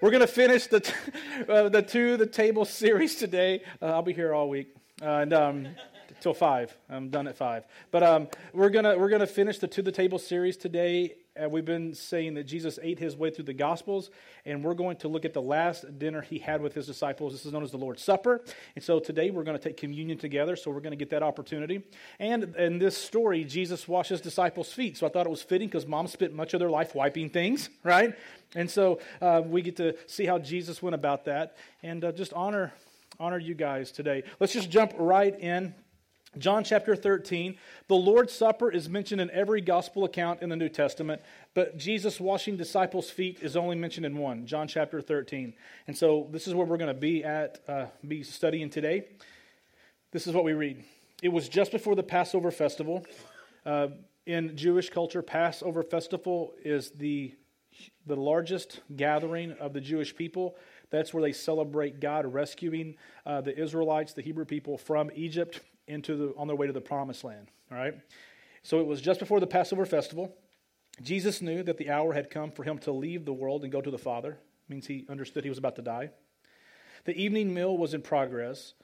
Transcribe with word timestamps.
we're 0.00 0.10
going 0.10 0.20
to 0.20 0.26
finish 0.26 0.66
the, 0.66 0.80
t- 0.80 0.92
uh, 1.48 1.68
the 1.68 1.82
To 1.82 2.16
the 2.16 2.26
Table 2.26 2.64
series 2.64 3.16
today. 3.16 3.62
Uh, 3.82 3.86
I'll 3.86 4.02
be 4.02 4.12
here 4.12 4.34
all 4.34 4.48
week. 4.48 4.74
Uh, 5.02 5.06
and 5.06 5.32
um, 5.32 5.68
till 6.20 6.34
five. 6.34 6.76
I'm 6.88 7.08
done 7.08 7.26
at 7.26 7.36
five. 7.36 7.64
But 7.90 8.02
um, 8.02 8.28
we're 8.52 8.70
gonna 8.70 8.98
we're 8.98 9.08
gonna 9.08 9.26
finish 9.26 9.58
the 9.58 9.68
To 9.68 9.82
the 9.82 9.92
Table 9.92 10.18
series 10.18 10.56
today. 10.56 11.14
Uh, 11.40 11.48
we've 11.48 11.64
been 11.64 11.94
saying 11.94 12.34
that 12.34 12.44
Jesus 12.44 12.78
ate 12.82 12.98
his 12.98 13.16
way 13.16 13.30
through 13.30 13.44
the 13.44 13.52
Gospels, 13.52 14.10
and 14.44 14.64
we're 14.64 14.74
going 14.74 14.96
to 14.96 15.08
look 15.08 15.24
at 15.24 15.32
the 15.32 15.40
last 15.40 15.98
dinner 15.98 16.22
he 16.22 16.38
had 16.38 16.60
with 16.60 16.74
his 16.74 16.86
disciples. 16.86 17.32
This 17.32 17.46
is 17.46 17.52
known 17.52 17.62
as 17.62 17.70
the 17.70 17.78
Lord's 17.78 18.02
Supper. 18.02 18.40
And 18.74 18.82
so 18.82 18.98
today 18.98 19.30
we're 19.30 19.44
going 19.44 19.56
to 19.56 19.62
take 19.62 19.76
communion 19.76 20.18
together, 20.18 20.56
so 20.56 20.72
we're 20.72 20.80
going 20.80 20.90
to 20.90 20.96
get 20.96 21.10
that 21.10 21.22
opportunity. 21.22 21.84
And 22.18 22.56
in 22.56 22.78
this 22.80 22.96
story, 22.96 23.44
Jesus 23.44 23.86
washed 23.86 24.10
his 24.10 24.20
disciples' 24.20 24.72
feet. 24.72 24.96
So 24.96 25.06
I 25.06 25.10
thought 25.10 25.26
it 25.26 25.30
was 25.30 25.42
fitting 25.42 25.68
because 25.68 25.86
mom 25.86 26.08
spent 26.08 26.34
much 26.34 26.52
of 26.52 26.58
their 26.58 26.70
life 26.70 26.96
wiping 26.96 27.30
things, 27.30 27.68
right? 27.84 28.16
And 28.56 28.68
so 28.68 28.98
uh, 29.20 29.42
we 29.44 29.62
get 29.62 29.76
to 29.76 29.96
see 30.08 30.26
how 30.26 30.38
Jesus 30.38 30.82
went 30.82 30.94
about 30.94 31.26
that 31.26 31.56
and 31.82 32.04
uh, 32.04 32.12
just 32.12 32.32
honor 32.32 32.72
honor 33.20 33.38
you 33.38 33.54
guys 33.54 33.92
today. 33.92 34.24
Let's 34.40 34.54
just 34.54 34.70
jump 34.70 34.94
right 34.96 35.38
in 35.38 35.74
John 36.38 36.62
chapter 36.62 36.94
13, 36.94 37.56
the 37.88 37.96
Lord's 37.96 38.32
Supper 38.32 38.70
is 38.70 38.88
mentioned 38.88 39.20
in 39.20 39.32
every 39.32 39.60
gospel 39.60 40.04
account 40.04 40.42
in 40.42 40.48
the 40.48 40.54
New 40.54 40.68
Testament, 40.68 41.20
but 41.54 41.76
Jesus 41.76 42.20
washing 42.20 42.56
disciples' 42.56 43.10
feet 43.10 43.40
is 43.42 43.56
only 43.56 43.74
mentioned 43.74 44.06
in 44.06 44.16
one, 44.16 44.46
John 44.46 44.68
chapter 44.68 45.00
13. 45.00 45.52
And 45.88 45.98
so 45.98 46.28
this 46.30 46.46
is 46.46 46.54
where 46.54 46.64
we're 46.64 46.76
going 46.76 46.94
to 46.94 47.00
be 47.00 47.24
at, 47.24 47.58
uh, 47.66 47.86
be 48.06 48.22
studying 48.22 48.70
today. 48.70 49.08
This 50.12 50.28
is 50.28 50.32
what 50.32 50.44
we 50.44 50.52
read. 50.52 50.84
It 51.20 51.30
was 51.30 51.48
just 51.48 51.72
before 51.72 51.96
the 51.96 52.04
Passover 52.04 52.52
festival. 52.52 53.04
Uh, 53.66 53.88
in 54.24 54.56
Jewish 54.56 54.88
culture, 54.88 55.22
Passover 55.22 55.82
festival 55.82 56.54
is 56.64 56.92
the, 56.92 57.34
the 58.06 58.14
largest 58.14 58.82
gathering 58.94 59.50
of 59.54 59.72
the 59.72 59.80
Jewish 59.80 60.14
people. 60.14 60.54
That's 60.90 61.12
where 61.12 61.22
they 61.22 61.32
celebrate 61.32 61.98
God 61.98 62.32
rescuing 62.32 62.94
uh, 63.26 63.40
the 63.40 63.56
Israelites, 63.58 64.12
the 64.12 64.22
Hebrew 64.22 64.44
people, 64.44 64.78
from 64.78 65.10
Egypt 65.16 65.60
into 65.90 66.16
the, 66.16 66.34
on 66.36 66.46
their 66.46 66.56
way 66.56 66.66
to 66.66 66.72
the 66.72 66.80
promised 66.80 67.24
land. 67.24 67.48
All 67.70 67.78
right? 67.78 67.94
So 68.62 68.80
it 68.80 68.86
was 68.86 69.00
just 69.00 69.20
before 69.20 69.40
the 69.40 69.46
Passover 69.46 69.84
festival. 69.84 70.34
Jesus 71.02 71.40
knew 71.40 71.62
that 71.62 71.78
the 71.78 71.90
hour 71.90 72.12
had 72.12 72.30
come 72.30 72.50
for 72.50 72.62
him 72.62 72.78
to 72.78 72.92
leave 72.92 73.24
the 73.24 73.32
world 73.32 73.62
and 73.62 73.72
go 73.72 73.80
to 73.80 73.90
the 73.90 73.98
Father. 73.98 74.32
It 74.32 74.70
means 74.72 74.86
he 74.86 75.06
understood 75.08 75.44
he 75.44 75.50
was 75.50 75.58
about 75.58 75.76
to 75.76 75.82
die. 75.82 76.10
The 77.04 77.16
evening 77.16 77.54
meal 77.54 77.76
was 77.76 77.94
in 77.94 78.02
progress. 78.02 78.74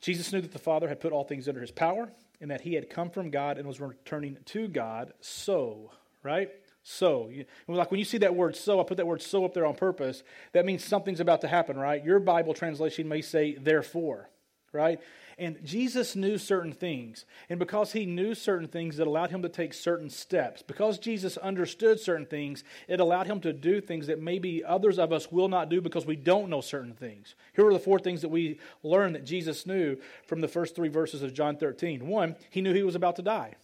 Jesus 0.00 0.32
knew 0.32 0.40
that 0.40 0.52
the 0.52 0.58
Father 0.58 0.88
had 0.88 1.00
put 1.00 1.12
all 1.12 1.24
things 1.24 1.48
under 1.48 1.60
his 1.60 1.70
power 1.70 2.10
and 2.40 2.50
that 2.50 2.62
he 2.62 2.74
had 2.74 2.90
come 2.90 3.10
from 3.10 3.30
God 3.30 3.58
and 3.58 3.66
was 3.66 3.80
returning 3.80 4.36
to 4.46 4.68
God. 4.68 5.12
So, 5.20 5.92
right? 6.22 6.50
So, 6.82 7.30
like 7.66 7.90
when 7.90 7.98
you 7.98 8.04
see 8.04 8.18
that 8.18 8.34
word 8.34 8.56
so, 8.56 8.78
I 8.78 8.84
put 8.84 8.98
that 8.98 9.06
word 9.06 9.22
so 9.22 9.44
up 9.44 9.54
there 9.54 9.64
on 9.64 9.74
purpose. 9.74 10.22
That 10.52 10.66
means 10.66 10.84
something's 10.84 11.20
about 11.20 11.40
to 11.40 11.48
happen, 11.48 11.78
right? 11.78 12.04
Your 12.04 12.20
Bible 12.20 12.52
translation 12.52 13.08
may 13.08 13.22
say 13.22 13.54
therefore, 13.54 14.28
right? 14.72 15.00
And 15.38 15.58
Jesus 15.64 16.14
knew 16.14 16.38
certain 16.38 16.72
things. 16.72 17.24
And 17.48 17.58
because 17.58 17.92
he 17.92 18.06
knew 18.06 18.34
certain 18.34 18.68
things, 18.68 18.98
it 18.98 19.06
allowed 19.06 19.30
him 19.30 19.42
to 19.42 19.48
take 19.48 19.74
certain 19.74 20.10
steps. 20.10 20.62
Because 20.62 20.98
Jesus 20.98 21.36
understood 21.36 21.98
certain 21.98 22.26
things, 22.26 22.62
it 22.88 23.00
allowed 23.00 23.26
him 23.26 23.40
to 23.40 23.52
do 23.52 23.80
things 23.80 24.06
that 24.06 24.20
maybe 24.20 24.64
others 24.64 24.98
of 24.98 25.12
us 25.12 25.32
will 25.32 25.48
not 25.48 25.68
do 25.68 25.80
because 25.80 26.06
we 26.06 26.16
don't 26.16 26.50
know 26.50 26.60
certain 26.60 26.94
things. 26.94 27.34
Here 27.54 27.66
are 27.66 27.72
the 27.72 27.78
four 27.78 27.98
things 27.98 28.22
that 28.22 28.28
we 28.28 28.60
learn 28.82 29.12
that 29.14 29.24
Jesus 29.24 29.66
knew 29.66 29.96
from 30.26 30.40
the 30.40 30.48
first 30.48 30.76
three 30.76 30.88
verses 30.88 31.22
of 31.22 31.34
John 31.34 31.56
13. 31.56 32.06
One, 32.06 32.36
he 32.50 32.60
knew 32.60 32.72
he 32.72 32.82
was 32.82 32.94
about 32.94 33.16
to 33.16 33.22
die. 33.22 33.54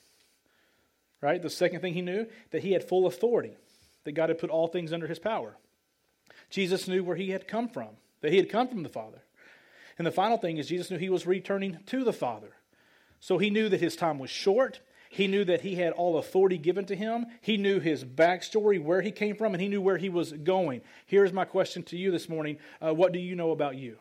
Right? 1.21 1.41
The 1.41 1.51
second 1.51 1.81
thing 1.81 1.95
he 1.95 2.03
knew, 2.03 2.27
that 2.51 2.62
he 2.62 2.73
had 2.73 2.83
full 2.83 3.07
authority, 3.07 3.57
that 4.05 4.12
God 4.12 4.31
had 4.31 4.39
put 4.39 4.51
all 4.51 4.69
things 4.69 4.93
under 4.93 5.07
his 5.07 5.19
power. 5.19 5.57
Jesus 6.49 6.89
knew 6.89 7.05
where 7.05 7.17
he 7.17 7.31
had 7.31 7.47
come 7.47 7.69
from, 7.69 7.91
that 8.23 8.33
he 8.33 8.39
had 8.39 8.49
come 8.49 8.69
from 8.69 8.83
the 8.83 8.89
Father. 8.89 9.23
And 10.01 10.06
the 10.06 10.12
final 10.12 10.39
thing 10.39 10.56
is, 10.56 10.67
Jesus 10.67 10.91
knew 10.91 10.97
he 10.97 11.11
was 11.11 11.27
returning 11.27 11.79
to 11.84 12.05
the 12.05 12.12
Father. 12.15 12.56
So 13.19 13.37
he 13.37 13.51
knew 13.51 13.69
that 13.69 13.83
his 13.83 13.97
time 13.97 14.19
was 14.19 14.31
short. 14.31 14.81
He 15.11 15.27
knew 15.27 15.44
that 15.44 15.61
he 15.61 15.75
had 15.75 15.93
all 15.93 16.16
authority 16.16 16.56
given 16.56 16.87
to 16.87 16.97
him. 16.97 17.27
He 17.43 17.59
knew 17.59 17.81
his 17.81 18.03
backstory, 18.03 18.83
where 18.83 19.03
he 19.03 19.11
came 19.11 19.37
from, 19.37 19.53
and 19.53 19.61
he 19.61 19.69
knew 19.69 19.83
where 19.83 19.99
he 19.99 20.09
was 20.09 20.33
going. 20.33 20.81
Here's 21.05 21.34
my 21.34 21.44
question 21.44 21.83
to 21.83 21.99
you 21.99 22.11
this 22.11 22.31
morning 22.31 22.56
uh, 22.81 22.94
What 22.94 23.12
do 23.12 23.19
you 23.19 23.37
know 23.37 23.50
about 23.50 23.77
you? 23.77 23.99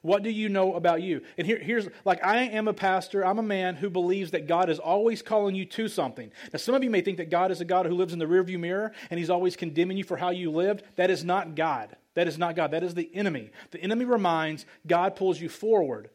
What 0.00 0.22
do 0.22 0.30
you 0.30 0.48
know 0.48 0.72
about 0.72 1.02
you? 1.02 1.20
And 1.36 1.46
here, 1.46 1.58
here's 1.58 1.86
like 2.06 2.24
I 2.24 2.44
am 2.44 2.66
a 2.66 2.72
pastor, 2.72 3.26
I'm 3.26 3.38
a 3.38 3.42
man 3.42 3.76
who 3.76 3.90
believes 3.90 4.30
that 4.30 4.46
God 4.46 4.70
is 4.70 4.78
always 4.78 5.20
calling 5.20 5.54
you 5.54 5.66
to 5.66 5.88
something. 5.88 6.32
Now, 6.50 6.60
some 6.60 6.74
of 6.74 6.82
you 6.82 6.88
may 6.88 7.02
think 7.02 7.18
that 7.18 7.28
God 7.28 7.50
is 7.50 7.60
a 7.60 7.66
God 7.66 7.84
who 7.84 7.94
lives 7.94 8.14
in 8.14 8.18
the 8.18 8.24
rearview 8.24 8.58
mirror 8.58 8.92
and 9.10 9.18
he's 9.18 9.28
always 9.28 9.54
condemning 9.54 9.98
you 9.98 10.04
for 10.04 10.16
how 10.16 10.30
you 10.30 10.50
lived. 10.50 10.82
That 10.96 11.10
is 11.10 11.24
not 11.24 11.54
God. 11.54 11.94
That 12.18 12.26
is 12.26 12.36
not 12.36 12.56
God. 12.56 12.72
That 12.72 12.82
is 12.82 12.94
the 12.94 13.08
enemy. 13.14 13.50
The 13.70 13.80
enemy 13.80 14.04
reminds, 14.04 14.66
God 14.88 15.14
pulls 15.14 15.40
you 15.40 15.48
forward. 15.48 16.10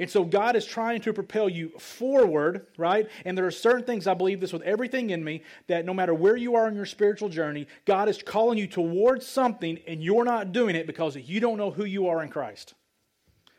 And 0.00 0.10
so 0.10 0.24
God 0.24 0.56
is 0.56 0.66
trying 0.66 1.00
to 1.02 1.12
propel 1.12 1.48
you 1.48 1.68
forward, 1.78 2.66
right? 2.76 3.08
And 3.24 3.38
there 3.38 3.46
are 3.46 3.52
certain 3.52 3.84
things, 3.84 4.08
I 4.08 4.14
believe 4.14 4.40
this 4.40 4.52
with 4.52 4.62
everything 4.62 5.10
in 5.10 5.22
me, 5.22 5.44
that 5.68 5.84
no 5.84 5.94
matter 5.94 6.12
where 6.12 6.36
you 6.36 6.56
are 6.56 6.66
in 6.66 6.74
your 6.74 6.84
spiritual 6.84 7.28
journey, 7.28 7.68
God 7.84 8.08
is 8.08 8.20
calling 8.20 8.58
you 8.58 8.66
towards 8.66 9.24
something 9.24 9.78
and 9.86 10.02
you're 10.02 10.24
not 10.24 10.50
doing 10.50 10.74
it 10.74 10.84
because 10.84 11.14
you 11.14 11.38
don't 11.38 11.58
know 11.58 11.70
who 11.70 11.84
you 11.84 12.08
are 12.08 12.24
in 12.24 12.28
Christ 12.28 12.74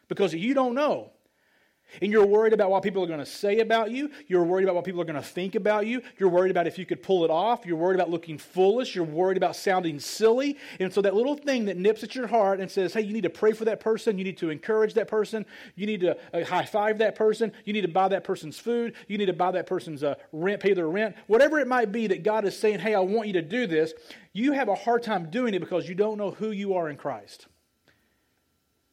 because 0.09 0.34
you 0.34 0.54
don't 0.54 0.75
know. 0.75 1.12
And 2.02 2.12
you're 2.12 2.25
worried 2.25 2.53
about 2.53 2.70
what 2.70 2.84
people 2.84 3.03
are 3.03 3.08
going 3.08 3.20
to 3.20 3.25
say 3.25 3.59
about 3.59 3.92
you. 3.92 4.12
You're 4.28 4.44
worried 4.44 4.64
about 4.64 4.75
what 4.75 4.86
people 4.86 5.02
are 5.02 5.06
going 5.06 5.16
to 5.16 5.22
think 5.22 5.56
about 5.56 5.88
you. 5.88 6.02
You're 6.18 6.30
worried 6.30 6.52
about 6.52 6.68
if 6.68 6.78
you 6.78 6.86
could 6.86 7.02
pull 7.02 7.24
it 7.24 7.31
off. 7.31 7.66
You're 7.66 7.78
worried 7.78 7.96
about 7.96 8.09
looking 8.09 8.38
foolish. 8.38 8.96
You're 8.96 9.06
worried 9.06 9.38
about 9.38 9.56
sounding 9.56 10.00
silly. 10.00 10.58
And 10.80 10.94
so 10.94 11.02
that 11.02 11.16
little 11.16 11.36
thing 11.36 11.66
that 11.66 11.78
nips 11.78 12.03
at 12.03 12.16
your 12.16 12.28
heart 12.28 12.59
and 12.59 12.70
says, 12.70 12.94
hey, 12.94 13.02
you 13.02 13.14
need 13.14 13.24
to 13.24 13.30
pray 13.30 13.53
for 13.53 13.66
that 13.66 13.80
person. 13.80 14.18
You 14.18 14.24
need 14.24 14.38
to 14.40 14.50
encourage 14.50 14.94
that 14.96 15.08
person. 15.08 15.46
You 15.75 15.86
need 15.86 16.02
to 16.02 16.18
uh, 16.34 16.44
high 16.46 16.66
five 16.66 16.98
that 17.00 17.16
person. 17.16 17.52
You 17.66 17.74
need 17.74 17.81
to 17.81 17.88
buy 17.88 18.08
that 18.09 18.24
person's 18.24 18.59
food. 18.59 18.94
You 19.08 19.18
need 19.18 19.28
to 19.28 19.34
buy 19.34 19.52
that 19.52 19.68
person's 19.68 20.04
uh, 20.04 20.16
rent, 20.31 20.62
pay 20.62 20.74
their 20.74 20.90
rent. 20.90 21.16
Whatever 21.28 21.59
it 21.59 21.68
might 21.68 21.92
be 21.92 22.08
that 22.08 22.24
God 22.24 22.46
is 22.46 22.58
saying, 22.58 22.80
hey, 22.80 22.94
I 22.96 23.00
want 23.00 23.28
you 23.28 23.34
to 23.34 23.42
do 23.42 23.68
this, 23.68 23.94
you 24.34 24.52
have 24.52 24.69
a 24.69 24.75
hard 24.75 25.04
time 25.04 25.30
doing 25.30 25.54
it 25.54 25.59
because 25.59 25.90
you 25.90 25.96
don't 25.96 26.18
know 26.18 26.31
who 26.31 26.52
you 26.52 26.75
are 26.75 26.90
in 26.90 26.98
Christ. 26.98 27.48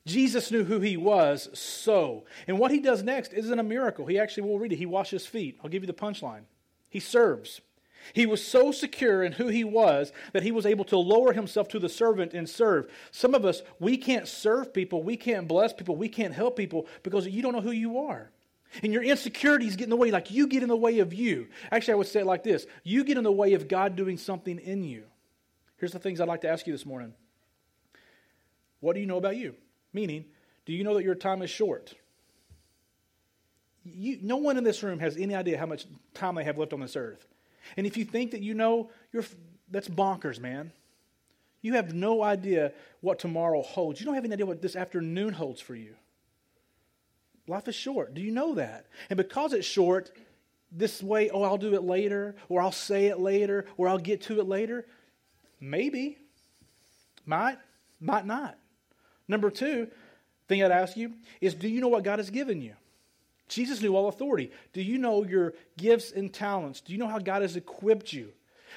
Jesus 0.07 0.51
knew 0.51 0.65
who 0.65 0.81
he 0.81 0.97
was, 0.97 1.49
so. 1.59 2.25
And 2.47 2.59
what 2.59 2.71
he 2.71 2.81
does 2.81 3.03
next 3.03 3.33
isn't 3.33 3.59
a 3.59 3.63
miracle. 3.63 4.07
He 4.07 4.19
actually, 4.19 4.49
will 4.49 4.59
read 4.59 4.73
it. 4.73 4.77
He 4.77 4.87
washes 4.87 5.27
feet. 5.27 5.59
I'll 5.63 5.71
give 5.71 5.83
you 5.83 5.87
the 5.87 5.95
punchline. 5.95 6.43
He 6.91 7.01
serves. 7.01 7.63
He 8.13 8.27
was 8.27 8.47
so 8.47 8.71
secure 8.71 9.23
in 9.23 9.33
who 9.33 9.49
he 9.49 9.65
was 9.65 10.13
that 10.33 10.43
he 10.43 10.53
was 10.53 10.67
able 10.67 10.85
to 10.87 10.99
lower 10.99 11.33
himself 11.33 11.69
to 11.69 11.79
the 11.79 11.89
servant 11.89 12.35
and 12.35 12.49
serve. 12.49 12.91
Some 13.11 13.35
of 13.35 13.47
us, 13.47 13.63
we 13.81 13.97
can't 13.97 14.29
serve 14.29 14.75
people, 14.75 15.03
we 15.03 15.17
can't 15.17 15.49
bless 15.49 15.73
people, 15.73 15.97
we 15.97 16.11
can't 16.11 16.35
help 16.35 16.57
people 16.57 16.87
because 17.03 17.27
you 17.27 17.41
don't 17.41 17.55
know 17.55 17.63
who 17.63 17.71
you 17.71 17.99
are. 17.99 18.31
And 18.83 18.93
your 18.93 19.03
insecurities 19.03 19.77
get 19.77 19.85
in 19.85 19.91
the 19.91 19.97
way, 19.97 20.11
like 20.11 20.31
you 20.31 20.49
get 20.49 20.63
in 20.63 20.69
the 20.69 20.77
way 20.77 20.99
of 20.99 21.15
you. 21.15 21.49
Actually, 21.71 21.95
I 21.95 21.97
would 21.97 22.09
say 22.09 22.21
it 22.21 22.27
like 22.27 22.43
this 22.43 22.67
you 22.83 23.05
get 23.05 23.17
in 23.17 23.25
the 23.25 23.33
way 23.33 23.55
of 23.55 23.69
God 23.69 23.97
doing 23.97 24.19
something 24.19 24.59
in 24.59 24.85
you. 24.85 25.05
Here's 25.79 25.93
the 25.93 25.99
things 25.99 26.21
I'd 26.21 26.29
like 26.29 26.43
to 26.43 26.49
ask 26.49 26.67
you 26.67 26.75
this 26.75 26.85
morning 26.85 27.15
What 28.81 28.95
do 28.95 29.01
you 29.01 29.07
know 29.07 29.17
about 29.17 29.37
you? 29.37 29.55
Meaning, 29.95 30.27
do 30.67 30.75
you 30.75 30.85
know 30.85 30.95
that 30.95 31.05
your 31.05 31.15
time 31.15 31.41
is 31.41 31.49
short? 31.49 31.95
You, 33.85 34.19
no 34.21 34.37
one 34.37 34.59
in 34.59 34.65
this 34.65 34.83
room 34.83 34.99
has 34.99 35.17
any 35.17 35.35
idea 35.35 35.57
how 35.57 35.67
much 35.67 35.87
time 36.13 36.35
they 36.35 36.45
have 36.45 36.59
left 36.59 36.73
on 36.73 36.81
this 36.81 36.97
earth. 36.97 37.27
And 37.77 37.87
if 37.87 37.97
you 37.97 38.05
think 38.05 38.33
that 38.33 38.41
you 38.41 38.55
know, 38.55 38.91
you're, 39.13 39.25
that's 39.71 39.89
bonkers, 39.89 40.41
man. 40.41 40.73
You 41.63 41.75
have 41.75 41.95
no 41.95 42.23
idea 42.23 42.73
what 43.01 43.19
tomorrow 43.19 43.63
holds. 43.63 44.01
You 44.01 44.07
don't 44.07 44.15
have 44.15 44.25
any 44.25 44.35
idea 44.35 44.47
what 44.47 44.61
this 44.61 44.77
afternoon 44.77 45.33
holds 45.33 45.61
for 45.61 45.75
you. 45.75 45.95
Life 47.47 47.69
is 47.69 47.75
short. 47.75 48.15
Do 48.15 48.21
you 48.21 48.33
know 48.33 48.55
that? 48.57 48.87
And 49.11 49.17
because 49.17 49.53
it's 49.53 49.67
short, 49.67 50.11
this 50.73 51.03
way, 51.03 51.31
oh, 51.31 51.43
I'll 51.43 51.59
do 51.59 51.75
it 51.75 51.85
later, 51.85 52.37
or 52.49 52.61
I'll 52.61 52.73
say 52.73 53.07
it 53.07 53.21
later, 53.21 53.67
or 53.77 53.89
I'll 53.89 53.99
get 53.99 54.23
to 54.23 54.41
it 54.41 54.47
later. 54.47 54.87
Maybe. 55.61 56.19
Might, 57.27 57.59
might 58.01 58.27
not. 58.27 58.59
Number 59.29 59.51
two 59.51 59.89
thing 60.49 60.63
I'd 60.63 60.71
ask 60.71 60.97
you 60.97 61.15
is 61.41 61.55
do 61.55 61.69
you 61.69 61.81
know 61.81 61.89
what 61.89 62.05
God 62.05 62.19
has 62.19 62.31
given 62.31 62.61
you? 62.61 62.75
Jesus 63.49 63.83
knew 63.83 63.95
all 63.95 64.09
authority. 64.09 64.51
Do 64.73 64.83
you 64.83 64.99
know 64.99 65.25
your 65.25 65.55
gifts 65.77 66.13
and 66.13 66.33
talents? 66.33 66.81
Do 66.81 66.93
you 66.93 66.99
know 66.99 67.09
how 67.09 67.19
God 67.19 67.43
has 67.43 67.57
equipped 67.57 68.13
you? 68.13 68.33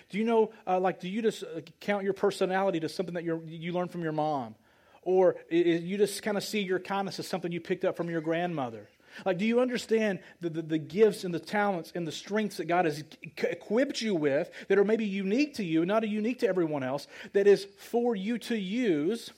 Do 0.10 0.18
you 0.18 0.24
know, 0.24 0.52
uh, 0.66 0.80
like, 0.80 1.00
do 1.00 1.10
you 1.10 1.22
just 1.22 1.44
uh, 1.44 1.62
count 1.80 2.04
your 2.04 2.14
personality 2.14 2.80
to 2.82 2.90
something 2.90 3.16
that 3.16 3.24
you 3.24 3.42
you 3.46 3.72
learned 3.72 3.92
from 3.92 4.04
your 4.04 4.12
mom? 4.12 4.56
Or 5.02 5.38
is, 5.50 5.84
you 5.84 5.98
just 5.98 6.22
kind 6.22 6.38
of 6.38 6.44
see 6.44 6.60
your 6.60 6.80
kindness 6.80 7.18
as 7.20 7.28
something 7.28 7.52
you 7.52 7.62
picked 7.62 7.86
up 7.86 7.96
from 7.96 8.10
your 8.10 8.22
grandmother? 8.22 8.90
Like, 9.26 9.38
do 9.38 9.46
you 9.46 9.62
understand 9.62 10.20
the, 10.42 10.50
the, 10.50 10.62
the, 10.62 10.78
gifts 10.78 11.24
and 11.24 11.34
the 11.34 11.40
talents 11.40 11.92
and 11.96 12.06
the 12.06 12.12
strengths 12.12 12.58
that 12.58 12.66
God 12.66 12.86
has 12.86 13.04
equipped 13.24 14.02
you 14.02 14.14
with 14.14 14.52
that 14.68 14.78
are 14.78 14.84
maybe 14.84 15.06
unique 15.06 15.56
to 15.56 15.64
you, 15.64 15.86
not 15.86 16.08
unique 16.08 16.40
to 16.40 16.48
everyone 16.48 16.84
else, 16.84 17.08
that 17.34 17.48
is 17.48 17.66
for 17.78 18.16
you 18.16 18.38
to 18.40 18.56
use 18.56 19.32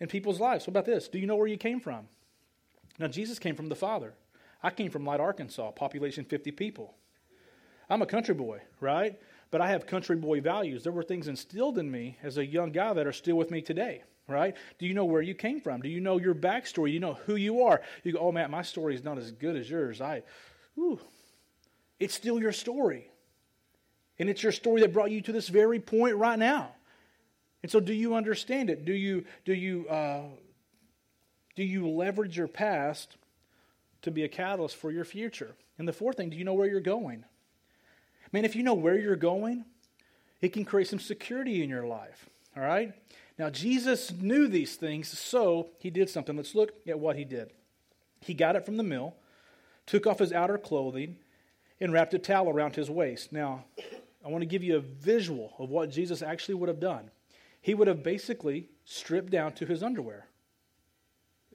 in 0.00 0.08
people's 0.08 0.40
lives. 0.40 0.66
What 0.66 0.72
about 0.72 0.86
this? 0.86 1.08
Do 1.08 1.18
you 1.18 1.26
know 1.26 1.36
where 1.36 1.46
you 1.46 1.58
came 1.58 1.80
from? 1.80 2.08
Now, 2.98 3.08
Jesus 3.08 3.38
came 3.38 3.54
from 3.54 3.68
the 3.68 3.76
Father. 3.76 4.14
I 4.62 4.70
came 4.70 4.90
from 4.90 5.04
Light, 5.04 5.20
Arkansas, 5.20 5.70
population 5.72 6.24
50 6.24 6.50
people. 6.52 6.94
I'm 7.88 8.02
a 8.02 8.06
country 8.06 8.34
boy, 8.34 8.60
right? 8.80 9.18
but 9.50 9.60
I 9.60 9.68
have 9.68 9.86
country 9.86 10.16
boy 10.16 10.40
values. 10.40 10.82
There 10.82 10.92
were 10.92 11.02
things 11.02 11.28
instilled 11.28 11.78
in 11.78 11.90
me 11.90 12.16
as 12.22 12.38
a 12.38 12.46
young 12.46 12.70
guy 12.70 12.92
that 12.92 13.06
are 13.06 13.12
still 13.12 13.36
with 13.36 13.50
me 13.50 13.60
today, 13.60 14.02
right? 14.28 14.56
Do 14.78 14.86
you 14.86 14.94
know 14.94 15.04
where 15.04 15.22
you 15.22 15.34
came 15.34 15.60
from? 15.60 15.80
Do 15.80 15.88
you 15.88 16.00
know 16.00 16.18
your 16.18 16.34
backstory? 16.34 16.86
Do 16.86 16.92
you 16.92 17.00
know 17.00 17.18
who 17.26 17.36
you 17.36 17.62
are? 17.64 17.82
You 18.04 18.12
go, 18.12 18.18
oh 18.20 18.32
man, 18.32 18.50
my 18.50 18.62
story 18.62 18.94
is 18.94 19.04
not 19.04 19.18
as 19.18 19.32
good 19.32 19.56
as 19.56 19.68
yours. 19.68 20.00
I, 20.00 20.22
whew. 20.74 21.00
It's 21.98 22.14
still 22.14 22.40
your 22.40 22.52
story. 22.52 23.10
And 24.18 24.28
it's 24.28 24.42
your 24.42 24.52
story 24.52 24.82
that 24.82 24.92
brought 24.92 25.10
you 25.10 25.20
to 25.22 25.32
this 25.32 25.48
very 25.48 25.80
point 25.80 26.16
right 26.16 26.38
now. 26.38 26.74
And 27.62 27.70
so, 27.70 27.80
do 27.80 27.92
you 27.92 28.14
understand 28.14 28.70
it? 28.70 28.84
Do 28.84 28.92
you, 28.92 29.24
do 29.44 29.52
you, 29.52 29.86
uh, 29.88 30.22
do 31.56 31.62
you 31.62 31.88
leverage 31.88 32.36
your 32.36 32.48
past 32.48 33.16
to 34.02 34.10
be 34.10 34.24
a 34.24 34.28
catalyst 34.28 34.76
for 34.76 34.90
your 34.90 35.04
future? 35.04 35.54
And 35.78 35.86
the 35.86 35.92
fourth 35.92 36.16
thing, 36.16 36.30
do 36.30 36.36
you 36.36 36.44
know 36.44 36.54
where 36.54 36.68
you're 36.68 36.80
going? 36.80 37.24
Man, 38.32 38.44
if 38.44 38.54
you 38.56 38.62
know 38.62 38.74
where 38.74 38.98
you're 38.98 39.16
going, 39.16 39.64
it 40.40 40.52
can 40.52 40.64
create 40.64 40.88
some 40.88 41.00
security 41.00 41.62
in 41.62 41.68
your 41.68 41.86
life. 41.86 42.28
All 42.56 42.62
right? 42.62 42.92
Now, 43.38 43.50
Jesus 43.50 44.12
knew 44.12 44.48
these 44.48 44.76
things, 44.76 45.08
so 45.08 45.70
he 45.78 45.90
did 45.90 46.10
something. 46.10 46.36
Let's 46.36 46.54
look 46.54 46.72
at 46.86 46.98
what 46.98 47.16
he 47.16 47.24
did. 47.24 47.50
He 48.20 48.34
got 48.34 48.56
it 48.56 48.66
from 48.66 48.76
the 48.76 48.82
mill, 48.82 49.14
took 49.86 50.06
off 50.06 50.18
his 50.18 50.32
outer 50.32 50.58
clothing, 50.58 51.16
and 51.80 51.92
wrapped 51.92 52.14
a 52.14 52.18
towel 52.18 52.50
around 52.50 52.76
his 52.76 52.90
waist. 52.90 53.32
Now, 53.32 53.64
I 54.24 54.28
want 54.28 54.42
to 54.42 54.46
give 54.46 54.62
you 54.62 54.76
a 54.76 54.80
visual 54.80 55.54
of 55.58 55.70
what 55.70 55.90
Jesus 55.90 56.22
actually 56.22 56.56
would 56.56 56.68
have 56.68 56.80
done. 56.80 57.10
He 57.60 57.74
would 57.74 57.88
have 57.88 58.02
basically 58.02 58.68
stripped 58.84 59.30
down 59.30 59.52
to 59.54 59.66
his 59.66 59.82
underwear, 59.82 60.26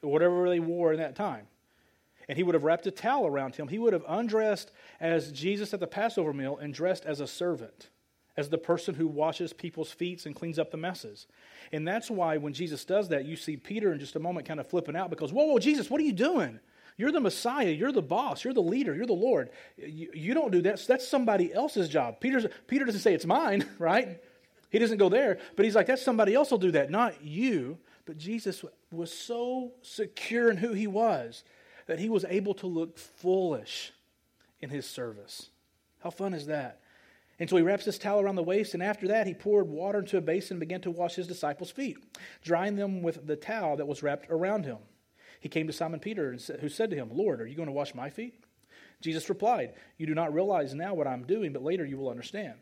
whatever 0.02 0.50
they 0.50 0.60
wore 0.60 0.94
in 0.94 1.00
that 1.00 1.16
time. 1.16 1.48
And 2.28 2.38
he 2.38 2.44
would 2.44 2.56
have 2.56 2.64
wrapped 2.64 2.88
a 2.88 2.92
towel 2.92 3.28
around 3.28 3.56
him. 3.56 3.68
He 3.68 3.80
would 3.80 3.94
have 3.94 4.06
undressed 4.08 4.72
as 5.00 5.32
Jesus 5.32 5.74
at 5.74 5.80
the 5.80 5.88
Passover 5.88 6.34
meal 6.34 6.58
and 6.58 6.74
dressed 6.74 7.06
as 7.06 7.20
a 7.20 7.28
servant, 7.28 7.90
as 8.36 8.50
the 8.50 8.58
person 8.58 8.96
who 8.96 9.08
washes 9.08 9.54
people's 9.54 9.92
feet 9.92 10.26
and 10.26 10.36
cleans 10.36 10.58
up 10.58 10.72
the 10.72 10.78
messes. 10.78 11.28
And 11.72 11.88
that's 11.88 12.10
why 12.10 12.38
when 12.38 12.54
Jesus 12.54 12.84
does 12.84 13.10
that, 13.10 13.26
you 13.26 13.36
see 13.36 13.58
Peter 13.58 13.94
in 13.94 14.00
just 14.00 14.16
a 14.16 14.20
moment 14.20 14.48
kind 14.48 14.60
of 14.60 14.68
flipping 14.68 14.96
out 14.96 15.12
because, 15.12 15.32
whoa, 15.32 15.46
whoa, 15.46 15.60
Jesus, 15.60 15.90
what 15.90 16.02
are 16.02 16.06
you 16.06 16.14
doing? 16.14 16.60
You're 16.98 17.12
the 17.12 17.20
Messiah. 17.20 17.70
You're 17.70 17.92
the 17.92 18.02
boss. 18.02 18.44
You're 18.44 18.54
the 18.54 18.62
leader. 18.62 18.96
You're 18.96 19.06
the 19.06 19.14
Lord. 19.14 19.50
You, 19.78 20.10
you 20.14 20.34
don't 20.34 20.52
do 20.52 20.62
that. 20.64 20.84
That's 20.88 21.08
somebody 21.08 21.54
else's 21.54 21.90
job. 21.90 22.20
Peter's, 22.20 22.48
Peter 22.68 22.86
doesn't 22.86 23.02
say 23.02 23.14
it's 23.14 23.26
mine, 23.26 23.68
right? 23.80 24.22
He 24.76 24.80
doesn't 24.80 24.98
go 24.98 25.08
there, 25.08 25.40
but 25.56 25.64
he's 25.64 25.74
like, 25.74 25.88
that's 25.88 26.02
somebody 26.02 26.34
else 26.34 26.52
will 26.52 26.58
do 26.58 26.72
that, 26.72 26.92
not 26.92 27.24
you. 27.24 27.78
But 28.06 28.18
Jesus 28.18 28.66
was 28.92 29.10
so 29.10 29.72
secure 29.82 30.52
in 30.52 30.58
who 30.58 30.74
he 30.74 30.86
was 30.86 31.46
that 31.86 31.98
he 31.98 32.10
was 32.10 32.26
able 32.26 32.54
to 32.56 32.68
look 32.68 32.98
foolish 32.98 33.94
in 34.60 34.70
his 34.70 34.86
service. 34.86 35.48
How 36.00 36.10
fun 36.10 36.34
is 36.34 36.48
that? 36.48 36.82
And 37.40 37.50
so 37.50 37.56
he 37.56 37.64
wraps 37.64 37.86
this 37.86 37.98
towel 37.98 38.20
around 38.20 38.36
the 38.36 38.44
waist, 38.44 38.74
and 38.74 38.84
after 38.84 39.08
that, 39.08 39.28
he 39.28 39.34
poured 39.34 39.70
water 39.70 40.00
into 40.00 40.18
a 40.18 40.22
basin 40.22 40.56
and 40.56 40.60
began 40.60 40.82
to 40.82 40.92
wash 40.92 41.16
his 41.16 41.26
disciples' 41.26 41.72
feet, 41.72 41.96
drying 42.44 42.76
them 42.76 43.02
with 43.02 43.26
the 43.26 43.38
towel 43.38 43.78
that 43.78 43.88
was 43.88 44.04
wrapped 44.04 44.30
around 44.30 44.66
him. 44.66 44.80
He 45.40 45.48
came 45.48 45.68
to 45.68 45.74
Simon 45.74 46.02
Peter, 46.02 46.38
who 46.60 46.68
said 46.68 46.90
to 46.90 46.98
him, 46.98 47.12
Lord, 47.14 47.40
are 47.40 47.48
you 47.48 47.56
going 47.56 47.68
to 47.68 47.72
wash 47.72 47.96
my 47.96 48.10
feet? 48.10 48.44
Jesus 49.00 49.30
replied, 49.30 49.76
You 49.98 50.06
do 50.06 50.16
not 50.16 50.34
realize 50.34 50.74
now 50.74 50.94
what 50.94 51.08
I'm 51.08 51.24
doing, 51.24 51.54
but 51.54 51.64
later 51.64 51.86
you 51.86 51.96
will 51.96 52.10
understand. 52.10 52.56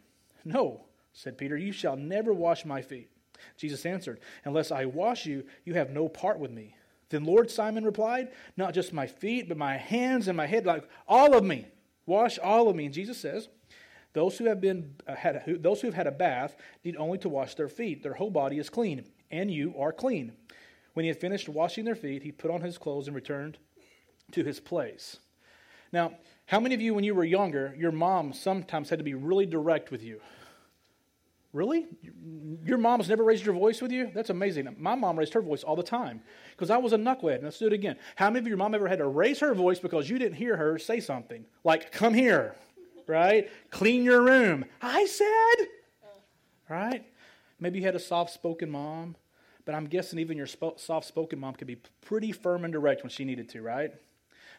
No, 0.45 0.85
said 1.13 1.37
Peter, 1.37 1.57
you 1.57 1.71
shall 1.71 1.95
never 1.95 2.33
wash 2.33 2.65
my 2.65 2.81
feet. 2.81 3.09
Jesus 3.57 3.85
answered, 3.85 4.19
Unless 4.45 4.71
I 4.71 4.85
wash 4.85 5.25
you, 5.25 5.43
you 5.65 5.73
have 5.75 5.89
no 5.89 6.07
part 6.07 6.39
with 6.39 6.51
me. 6.51 6.75
Then 7.09 7.25
Lord 7.25 7.51
Simon 7.51 7.83
replied, 7.83 8.29
Not 8.57 8.73
just 8.73 8.93
my 8.93 9.07
feet, 9.07 9.47
but 9.47 9.57
my 9.57 9.77
hands 9.77 10.27
and 10.27 10.35
my 10.35 10.47
head, 10.47 10.65
like 10.65 10.87
all 11.07 11.35
of 11.35 11.43
me. 11.43 11.67
Wash 12.05 12.39
all 12.39 12.69
of 12.69 12.75
me. 12.75 12.85
And 12.85 12.93
Jesus 12.93 13.17
says, 13.17 13.47
those 14.13 14.37
who 14.37 14.45
have 14.45 14.61
been 14.61 14.95
uh, 15.07 15.15
had 15.15 15.35
a, 15.35 15.57
those 15.57 15.81
who 15.81 15.87
have 15.87 15.95
had 15.95 16.07
a 16.07 16.11
bath 16.11 16.55
need 16.83 16.95
only 16.97 17.17
to 17.19 17.29
wash 17.29 17.55
their 17.55 17.67
feet. 17.67 18.03
Their 18.03 18.13
whole 18.13 18.29
body 18.29 18.59
is 18.59 18.69
clean, 18.69 19.05
and 19.31 19.51
you 19.51 19.73
are 19.77 19.91
clean. 19.91 20.33
When 20.93 21.03
he 21.03 21.07
had 21.07 21.19
finished 21.19 21.49
washing 21.49 21.85
their 21.85 21.95
feet, 21.95 22.21
he 22.21 22.31
put 22.31 22.51
on 22.51 22.61
his 22.61 22.77
clothes 22.77 23.07
and 23.07 23.15
returned 23.15 23.57
to 24.31 24.43
his 24.43 24.59
place. 24.59 25.17
Now, 25.91 26.13
how 26.45 26.59
many 26.59 26.75
of 26.75 26.81
you, 26.81 26.93
when 26.93 27.03
you 27.03 27.15
were 27.15 27.23
younger, 27.23 27.73
your 27.77 27.91
mom 27.91 28.33
sometimes 28.33 28.89
had 28.89 28.99
to 28.99 29.03
be 29.03 29.15
really 29.15 29.47
direct 29.47 29.89
with 29.89 30.03
you? 30.03 30.21
Really? 31.53 31.85
Your 32.65 32.79
mom's 32.79 33.09
never 33.09 33.23
raised 33.23 33.45
your 33.45 33.53
voice 33.53 33.79
with 33.79 33.91
you? 33.91 34.11
That's 34.13 34.31
amazing. 34.31 34.75
My 34.79 34.95
mom 34.95 35.19
raised 35.19 35.35
her 35.35 35.41
voice 35.41 35.63
all 35.63 35.75
the 35.75 35.83
time 35.83 36.23
because 36.51 36.71
I 36.71 36.77
was 36.77 36.93
a 36.93 36.97
knucklehead. 36.97 37.43
Let's 37.43 37.59
do 37.59 37.67
it 37.67 37.73
again. 37.73 37.95
How 38.15 38.31
many 38.31 38.39
of 38.39 38.47
your 38.47 38.57
mom 38.57 38.73
ever 38.73 38.87
had 38.87 38.97
to 38.97 39.07
raise 39.07 39.39
her 39.39 39.53
voice 39.53 39.77
because 39.77 40.09
you 40.09 40.17
didn't 40.17 40.37
hear 40.37 40.57
her 40.57 40.79
say 40.79 40.99
something? 40.99 41.45
Like, 41.63 41.91
come 41.91 42.15
here, 42.15 42.55
right? 43.05 43.51
Clean 43.69 44.03
your 44.03 44.23
room. 44.23 44.65
I 44.81 45.05
said, 45.05 45.67
right? 46.67 47.05
Maybe 47.59 47.79
you 47.79 47.85
had 47.85 47.95
a 47.95 47.99
soft 47.99 48.33
spoken 48.33 48.71
mom, 48.71 49.15
but 49.63 49.75
I'm 49.75 49.85
guessing 49.85 50.17
even 50.17 50.37
your 50.37 50.47
soft 50.47 51.05
spoken 51.05 51.39
mom 51.39 51.53
could 51.53 51.67
be 51.67 51.77
pretty 52.01 52.31
firm 52.31 52.63
and 52.63 52.73
direct 52.73 53.03
when 53.03 53.11
she 53.11 53.25
needed 53.25 53.47
to, 53.49 53.61
right? 53.61 53.93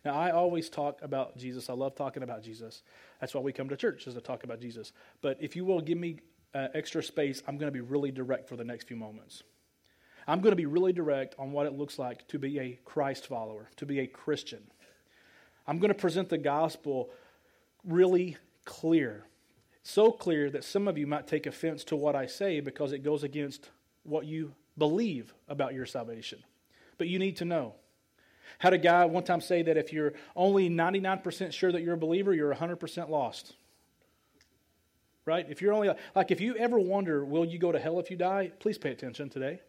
Now, 0.05 0.14
I 0.14 0.31
always 0.31 0.69
talk 0.69 1.00
about 1.02 1.37
Jesus. 1.37 1.69
I 1.69 1.73
love 1.73 1.96
talking 1.96 2.23
about 2.23 2.44
Jesus. 2.44 2.82
That's 3.20 3.35
why 3.35 3.41
we 3.41 3.52
come 3.52 3.69
to 3.70 3.76
church, 3.76 4.06
is 4.06 4.14
to 4.14 4.20
talk 4.20 4.44
about 4.44 4.61
Jesus. 4.61 4.93
But 5.23 5.38
if 5.41 5.56
you 5.56 5.64
will 5.64 5.81
give 5.81 5.99
me 5.99 6.20
uh, 6.54 6.68
extra 6.74 7.02
space, 7.02 7.42
I'm 7.46 7.58
going 7.58 7.72
to 7.72 7.76
be 7.76 7.80
really 7.80 8.12
direct 8.12 8.48
for 8.48 8.56
the 8.56 8.64
next 8.64 8.86
few 8.86 8.96
moments. 8.96 9.42
I'm 10.26 10.40
going 10.40 10.52
to 10.52 10.56
be 10.56 10.66
really 10.66 10.92
direct 10.92 11.34
on 11.38 11.52
what 11.52 11.66
it 11.66 11.74
looks 11.74 11.98
like 11.98 12.26
to 12.28 12.38
be 12.38 12.58
a 12.58 12.78
Christ 12.84 13.26
follower, 13.26 13.68
to 13.76 13.86
be 13.86 14.00
a 14.00 14.06
Christian. 14.06 14.62
I'm 15.66 15.78
going 15.78 15.92
to 15.92 15.98
present 15.98 16.28
the 16.28 16.38
gospel 16.38 17.10
really 17.84 18.36
clear. 18.64 19.24
So 19.82 20.10
clear 20.10 20.48
that 20.50 20.64
some 20.64 20.88
of 20.88 20.96
you 20.96 21.06
might 21.06 21.26
take 21.26 21.46
offense 21.46 21.84
to 21.84 21.96
what 21.96 22.16
I 22.16 22.26
say 22.26 22.60
because 22.60 22.92
it 22.92 23.00
goes 23.00 23.22
against 23.22 23.70
what 24.04 24.24
you 24.24 24.54
believe 24.78 25.34
about 25.48 25.74
your 25.74 25.84
salvation. 25.84 26.42
But 26.96 27.08
you 27.08 27.18
need 27.18 27.36
to 27.38 27.44
know. 27.44 27.74
Had 28.58 28.72
a 28.72 28.78
guy 28.78 29.04
one 29.04 29.24
time 29.24 29.40
say 29.40 29.62
that 29.62 29.76
if 29.76 29.92
you're 29.92 30.14
only 30.36 30.70
99% 30.70 31.52
sure 31.52 31.72
that 31.72 31.82
you're 31.82 31.94
a 31.94 31.98
believer, 31.98 32.32
you're 32.32 32.54
100% 32.54 33.10
lost 33.10 33.54
right? 35.26 35.46
If 35.48 35.62
you're 35.62 35.72
only 35.72 35.90
like, 36.14 36.30
if 36.30 36.40
you 36.40 36.56
ever 36.56 36.78
wonder, 36.78 37.24
will 37.24 37.44
you 37.44 37.58
go 37.58 37.72
to 37.72 37.78
hell 37.78 37.98
if 37.98 38.10
you 38.10 38.16
die? 38.16 38.52
Please 38.60 38.78
pay 38.78 38.90
attention 38.90 39.28
today. 39.28 39.60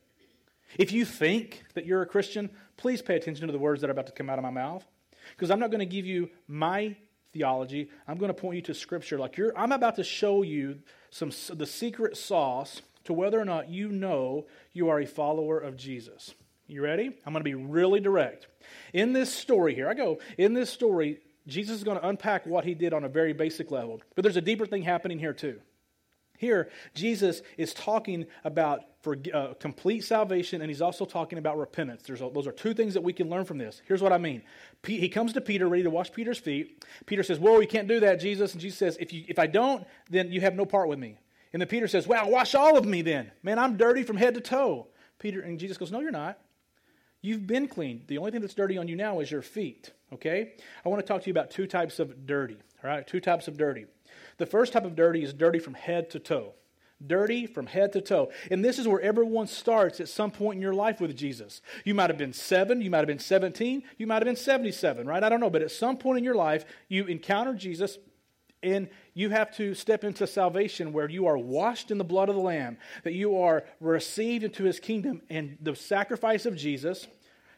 If 0.78 0.92
you 0.92 1.06
think 1.06 1.64
that 1.74 1.86
you're 1.86 2.02
a 2.02 2.08
Christian, 2.08 2.50
please 2.78 3.02
pay 3.02 3.16
attention 3.16 3.48
to 3.48 3.54
the 3.54 3.60
words 3.60 3.82
that 3.82 3.90
are 3.90 3.92
about 3.92 4.08
to 4.08 4.14
come 4.14 4.30
out 4.30 4.40
of 4.40 4.44
my 4.44 4.50
mouth. 4.50 4.86
Because 5.32 5.52
I'm 5.52 5.60
not 5.60 5.72
going 5.72 5.80
to 5.80 5.86
give 5.86 6.06
you 6.06 6.30
my 6.48 6.96
theology. 7.34 7.90
I'm 8.08 8.18
going 8.18 8.34
to 8.34 8.40
point 8.40 8.56
you 8.56 8.62
to 8.64 8.74
Scripture. 8.74 9.18
Like 9.18 9.38
you're, 9.38 9.58
I'm 9.58 9.72
about 9.72 9.96
to 9.98 10.04
show 10.04 10.42
you 10.42 10.80
some 11.10 11.32
the 11.54 11.66
secret 11.66 12.18
sauce 12.18 12.82
to 13.06 13.14
whether 13.14 13.40
or 13.40 13.46
not 13.46 13.70
you 13.70 13.90
know 13.90 14.46
you 14.74 14.90
are 14.90 15.00
a 15.00 15.06
follower 15.06 15.60
of 15.60 15.78
Jesus. 15.78 16.34
You 16.68 16.82
ready? 16.82 17.08
I'm 17.26 17.34
going 17.34 17.42
to 17.42 17.44
be 17.44 17.54
really 17.54 18.00
direct. 18.00 18.48
In 18.94 19.14
this 19.14 19.32
story 19.32 19.76
here, 19.76 19.88
I 19.88 19.94
go, 19.94 20.20
in 20.38 20.54
this 20.54 20.70
story, 20.70 21.20
Jesus 21.48 21.78
is 21.78 21.84
going 21.84 22.00
to 22.00 22.08
unpack 22.08 22.46
what 22.46 22.66
he 22.66 22.74
did 22.74 22.94
on 22.94 23.04
a 23.04 23.10
very 23.10 23.34
basic 23.34 23.72
level. 23.72 24.02
But 24.16 24.24
there's 24.24 24.38
a 24.38 24.42
deeper 24.42 24.66
thing 24.66 24.84
happening 24.84 25.20
here, 25.20 25.34
too. 25.34 25.60
Here, 26.38 26.70
Jesus 26.94 27.42
is 27.58 27.74
talking 27.74 28.26
about 28.44 28.82
for 29.02 29.16
uh, 29.34 29.54
complete 29.60 30.04
salvation, 30.04 30.62
and 30.62 30.70
he's 30.70 30.82
also 30.82 31.06
talking 31.06 31.38
about 31.38 31.58
repentance. 31.58 32.04
There's 32.04 32.22
a, 32.22 32.30
those 32.34 32.48
are 32.48 32.52
two 32.52 32.74
things 32.74 32.94
that 32.96 33.04
we 33.04 33.14
can 33.14 33.30
learn 33.30 33.46
from 33.46 33.58
this. 33.58 33.82
Here's 33.88 34.02
what 34.02 34.12
I 34.12 34.18
mean. 34.18 34.42
He 34.86 35.08
comes 35.08 35.34
to 35.34 35.42
Peter, 35.42 35.68
ready 35.68 35.84
to 35.84 35.90
wash 35.90 36.12
Peter's 36.12 36.40
feet. 36.40 36.84
Peter 37.06 37.24
says, 37.24 37.40
"Whoa, 37.40 37.60
you 37.60 37.68
can't 37.68 37.88
do 37.88 38.00
that, 38.02 38.20
Jesus." 38.20 38.52
And 38.52 38.62
Jesus 38.62 38.78
says, 38.78 38.98
"If 39.00 39.14
you 39.14 39.24
if 39.28 39.40
I 39.40 39.48
don't, 39.48 39.86
then 40.10 40.32
you 40.32 40.42
have 40.42 40.56
no 40.56 40.66
part 40.66 40.90
with 40.90 41.00
me." 41.00 41.18
And 41.54 41.62
then 41.62 41.70
Peter 41.70 41.88
says, 41.88 42.06
"Well, 42.06 42.30
wash 42.30 42.54
all 42.54 42.78
of 42.78 42.86
me 42.86 43.02
then. 43.02 43.32
Man, 43.44 43.58
I'm 43.58 43.78
dirty 43.78 44.04
from 44.04 44.18
head 44.18 44.34
to 44.34 44.42
toe." 44.42 44.88
Peter 45.20 45.40
and 45.42 45.60
Jesus 45.60 45.78
goes, 45.78 45.92
"No, 45.92 46.02
you're 46.02 46.12
not. 46.12 46.38
You've 47.26 47.48
been 47.48 47.68
clean. 47.68 48.04
The 48.08 48.18
only 48.18 48.32
thing 48.32 48.42
that's 48.42 48.54
dirty 48.54 48.78
on 48.78 48.88
you 48.88 48.96
now 48.96 49.20
is 49.20 49.32
your 49.32 49.42
feet." 49.42 49.92
Okay? 50.14 50.54
I 50.86 50.90
want 50.90 51.02
to 51.02 51.08
talk 51.08 51.24
to 51.24 51.28
you 51.28 51.34
about 51.34 51.50
two 51.52 51.68
types 51.68 52.00
of 52.00 52.26
dirty. 52.26 52.58
All 52.84 52.90
right? 52.90 53.06
Two 53.06 53.20
types 53.20 53.48
of 53.48 53.58
dirty. 53.58 53.86
The 54.38 54.46
first 54.46 54.74
type 54.74 54.86
of 54.86 54.96
dirty 54.96 55.24
is 55.24 55.34
dirty 55.34 55.60
from 55.60 55.74
head 55.74 56.10
to 56.12 56.20
toe. 56.20 56.54
Dirty 57.06 57.46
from 57.48 57.66
head 57.66 57.92
to 57.94 58.02
toe. 58.02 58.32
And 58.50 58.64
this 58.64 58.80
is 58.80 58.88
where 58.88 59.02
everyone 59.02 59.48
starts 59.48 60.00
at 60.00 60.08
some 60.08 60.32
point 60.32 60.58
in 60.58 60.62
your 60.62 60.74
life 60.74 61.02
with 61.02 61.16
Jesus. 61.18 61.62
You 61.84 61.94
might 61.94 62.10
have 62.10 62.18
been 62.18 62.32
seven, 62.32 62.82
you 62.82 62.90
might 62.90 63.00
have 63.00 63.08
been 63.08 63.20
17, 63.20 63.84
you 63.98 64.08
might 64.08 64.16
have 64.16 64.26
been 64.26 64.36
77, 64.36 65.08
right? 65.08 65.24
I 65.24 65.28
don't 65.28 65.42
know. 65.42 65.50
But 65.50 65.62
at 65.62 65.72
some 65.72 65.98
point 65.98 66.20
in 66.20 66.24
your 66.24 66.36
life, 66.36 66.64
you 66.88 67.06
encounter 67.06 67.54
Jesus 67.54 67.98
and 68.64 68.90
you 69.14 69.30
have 69.30 69.56
to 69.58 69.74
step 69.76 70.04
into 70.04 70.26
salvation 70.26 70.92
where 70.94 71.10
you 71.10 71.28
are 71.28 71.38
washed 71.38 71.92
in 71.92 71.98
the 71.98 72.04
blood 72.04 72.30
of 72.30 72.36
the 72.36 72.42
Lamb, 72.42 72.78
that 73.04 73.14
you 73.14 73.38
are 73.38 73.64
received 73.80 74.44
into 74.44 74.64
his 74.64 74.80
kingdom, 74.80 75.22
and 75.30 75.58
the 75.62 75.76
sacrifice 75.76 76.46
of 76.46 76.56
Jesus 76.56 77.08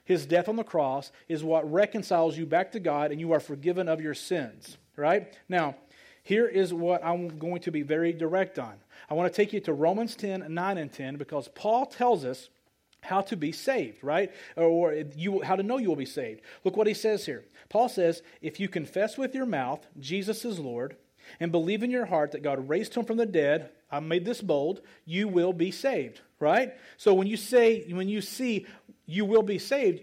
his 0.07 0.25
death 0.25 0.47
on 0.47 0.55
the 0.55 0.63
cross 0.63 1.11
is 1.27 1.43
what 1.43 1.69
reconciles 1.69 2.37
you 2.37 2.45
back 2.45 2.71
to 2.71 2.79
God 2.79 3.11
and 3.11 3.19
you 3.19 3.33
are 3.33 3.41
forgiven 3.41 3.89
of 3.89 3.99
your 3.99 4.13
sins, 4.13 4.77
right? 4.95 5.37
Now, 5.49 5.75
here 6.23 6.47
is 6.47 6.73
what 6.73 7.03
I'm 7.03 7.37
going 7.37 7.59
to 7.63 7.71
be 7.71 7.81
very 7.81 8.13
direct 8.13 8.57
on. 8.57 8.75
I 9.09 9.15
want 9.15 9.31
to 9.31 9.35
take 9.35 9.51
you 9.51 9.59
to 9.59 9.73
Romans 9.73 10.15
10, 10.15 10.45
9 10.47 10.77
and 10.77 10.93
10, 10.93 11.17
because 11.17 11.49
Paul 11.49 11.85
tells 11.85 12.23
us 12.23 12.47
how 13.01 13.19
to 13.19 13.35
be 13.35 13.51
saved, 13.51 14.01
right? 14.01 14.31
Or 14.55 14.93
you, 14.93 15.41
how 15.41 15.57
to 15.57 15.63
know 15.63 15.77
you 15.77 15.89
will 15.89 15.97
be 15.97 16.05
saved. 16.05 16.39
Look 16.63 16.77
what 16.77 16.87
he 16.87 16.93
says 16.93 17.25
here. 17.25 17.43
Paul 17.67 17.89
says, 17.89 18.21
if 18.41 18.61
you 18.61 18.69
confess 18.69 19.17
with 19.17 19.35
your 19.35 19.45
mouth 19.45 19.85
Jesus 19.99 20.45
is 20.45 20.57
Lord 20.57 20.95
and 21.41 21.51
believe 21.51 21.83
in 21.83 21.91
your 21.91 22.05
heart 22.05 22.31
that 22.31 22.43
God 22.43 22.69
raised 22.69 22.95
him 22.95 23.03
from 23.03 23.17
the 23.17 23.25
dead, 23.25 23.71
I 23.91 23.99
made 23.99 24.23
this 24.23 24.41
bold, 24.41 24.81
you 25.05 25.27
will 25.27 25.51
be 25.51 25.71
saved, 25.71 26.21
right? 26.39 26.73
So 26.95 27.13
when 27.13 27.27
you 27.27 27.35
say, 27.35 27.91
when 27.91 28.07
you 28.07 28.21
see 28.21 28.65
you 29.07 29.23
will 29.23 29.41
be 29.41 29.57
saved, 29.57 30.01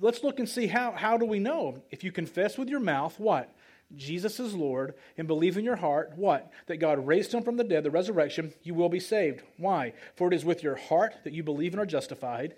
let's 0.00 0.24
look 0.24 0.40
and 0.40 0.48
see 0.48 0.66
how, 0.66 0.90
how 0.90 1.16
do 1.16 1.24
we 1.24 1.38
know? 1.38 1.82
If 1.90 2.02
you 2.02 2.10
confess 2.10 2.58
with 2.58 2.68
your 2.68 2.80
mouth, 2.80 3.18
what? 3.18 3.54
Jesus 3.96 4.38
is 4.38 4.54
Lord, 4.54 4.94
and 5.16 5.26
believe 5.26 5.56
in 5.56 5.64
your 5.64 5.76
heart, 5.76 6.12
what? 6.16 6.52
That 6.66 6.76
God 6.76 7.06
raised 7.06 7.32
him 7.32 7.42
from 7.42 7.56
the 7.56 7.64
dead, 7.64 7.84
the 7.84 7.90
resurrection, 7.90 8.52
you 8.62 8.74
will 8.74 8.88
be 8.88 9.00
saved. 9.00 9.42
Why? 9.56 9.94
For 10.16 10.28
it 10.28 10.34
is 10.34 10.44
with 10.44 10.62
your 10.62 10.76
heart 10.76 11.14
that 11.24 11.32
you 11.32 11.42
believe 11.42 11.72
and 11.72 11.80
are 11.80 11.86
justified, 11.86 12.54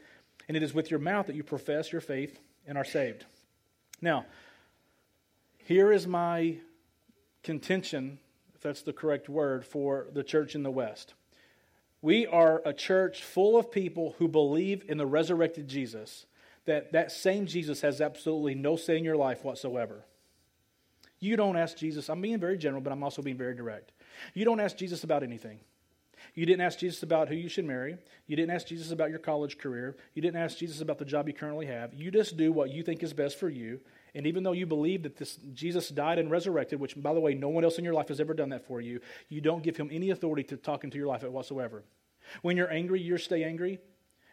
and 0.49 0.57
it 0.57 0.63
is 0.63 0.75
with 0.75 0.91
your 0.91 1.01
mouth 1.01 1.27
that 1.27 1.37
you 1.37 1.43
profess 1.43 1.93
your 1.93 2.01
faith 2.01 2.39
and 2.67 2.77
are 2.77 2.85
saved. 2.85 3.27
Now, 4.01 4.27
here 5.65 5.93
is 5.93 6.07
my 6.07 6.57
contention, 7.43 8.19
if 8.55 8.63
that's 8.63 8.83
the 8.83 8.93
correct 8.93 9.29
word, 9.29 9.65
for 9.65 10.09
the 10.13 10.25
church 10.25 10.55
in 10.55 10.63
the 10.63 10.71
West. 10.71 11.15
We 12.03 12.27
are 12.27 12.61
a 12.65 12.73
church 12.73 13.23
full 13.23 13.57
of 13.57 13.71
people 13.71 14.17
who 14.19 14.27
believe 14.27 14.85
in 14.89 14.99
the 14.99 15.07
resurrected 15.07 15.69
Jesus, 15.69 16.27
that 16.65 16.93
that 16.93 17.13
same 17.13 17.47
Jesus 17.47 17.81
has 17.81 18.01
absolutely 18.01 18.57
no 18.57 18.77
say 18.77 18.99
in 18.99 19.05
your 19.05 19.17
life 19.17 19.45
whatsoever. 19.45 20.05
You 21.21 21.37
don't 21.37 21.57
ask 21.57 21.77
Jesus, 21.77 22.11
I'm 22.11 22.21
being 22.21 22.41
very 22.41 22.59
general, 22.59 22.83
but 22.83 22.93
I'm 22.93 23.05
also 23.05 23.23
being 23.23 23.37
very 23.37 23.55
direct. 23.55 23.93
You 24.35 24.45
don't 24.45 24.59
ask 24.59 24.77
Jesus 24.77 25.05
about 25.05 25.23
anything. 25.23 25.61
You 26.35 26.47
didn't 26.47 26.63
ask 26.63 26.81
Jesus 26.81 27.05
about 27.05 27.29
who 27.29 27.37
you 27.37 27.49
should 27.49 27.65
marry. 27.65 27.97
You 28.27 28.35
didn't 28.35 28.55
ask 28.55 28.67
Jesus 28.67 28.91
about 28.91 29.11
your 29.11 29.19
college 29.21 29.59
career. 29.59 29.97
You 30.15 30.23
didn't 30.23 30.41
ask 30.41 30.59
Jesus 30.59 30.81
about 30.81 30.99
the 30.99 31.05
job 31.05 31.29
you 31.29 31.35
currently 31.35 31.67
have. 31.67 31.95
You 31.95 32.11
just 32.11 32.37
do 32.37 32.53
what 32.53 32.71
you 32.71 32.83
think 32.83 33.03
is 33.03 33.13
best 33.13 33.39
for 33.39 33.49
you. 33.49 33.81
And 34.15 34.27
even 34.27 34.43
though 34.43 34.53
you 34.53 34.67
believe 34.67 35.05
that 35.05 35.17
this 35.17 35.39
Jesus 35.55 35.89
died 35.89 36.19
and 36.19 36.31
resurrected, 36.31 36.79
which 36.79 37.01
by 37.01 37.15
the 37.15 37.21
way, 37.21 37.35
no 37.35 37.49
one 37.49 37.65
else 37.65 37.79
in 37.79 37.85
your 37.85 37.95
life 37.95 38.09
has 38.09 38.21
ever 38.21 38.35
done 38.35 38.51
that 38.51 38.67
for 38.67 38.81
you, 38.81 39.01
you 39.29 39.41
don't 39.41 39.63
give 39.63 39.77
him 39.77 39.89
any 39.91 40.11
authority 40.11 40.43
to 40.45 40.57
talk 40.57 40.85
into 40.85 40.99
your 40.99 41.07
life 41.07 41.23
whatsoever. 41.23 41.83
When 42.43 42.57
you're 42.57 42.71
angry, 42.71 43.01
you 43.01 43.17
stay 43.19 43.45
angry. 43.45 43.79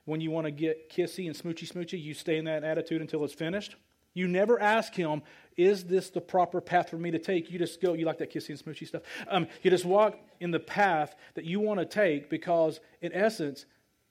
When 0.05 0.21
you 0.21 0.31
want 0.31 0.45
to 0.45 0.51
get 0.51 0.89
kissy 0.89 1.27
and 1.27 1.35
smoochy 1.35 1.71
smoochy, 1.71 2.01
you 2.01 2.13
stay 2.13 2.37
in 2.37 2.45
that 2.45 2.63
attitude 2.63 3.01
until 3.01 3.23
it's 3.23 3.33
finished. 3.33 3.75
You 4.13 4.27
never 4.27 4.59
ask 4.59 4.93
him, 4.93 5.21
is 5.55 5.83
this 5.85 6.09
the 6.09 6.21
proper 6.21 6.61
path 6.61 6.89
for 6.89 6.97
me 6.97 7.11
to 7.11 7.19
take? 7.19 7.51
You 7.51 7.59
just 7.59 7.79
go, 7.79 7.93
you 7.93 8.05
like 8.05 8.17
that 8.17 8.33
kissy 8.33 8.49
and 8.49 8.59
smoochy 8.59 8.87
stuff. 8.87 9.03
Um, 9.27 9.47
you 9.61 9.69
just 9.69 9.85
walk 9.85 10.17
in 10.39 10.51
the 10.51 10.59
path 10.59 11.15
that 11.35 11.45
you 11.45 11.59
want 11.59 11.79
to 11.79 11.85
take 11.85 12.29
because, 12.29 12.79
in 13.01 13.13
essence, 13.13 13.65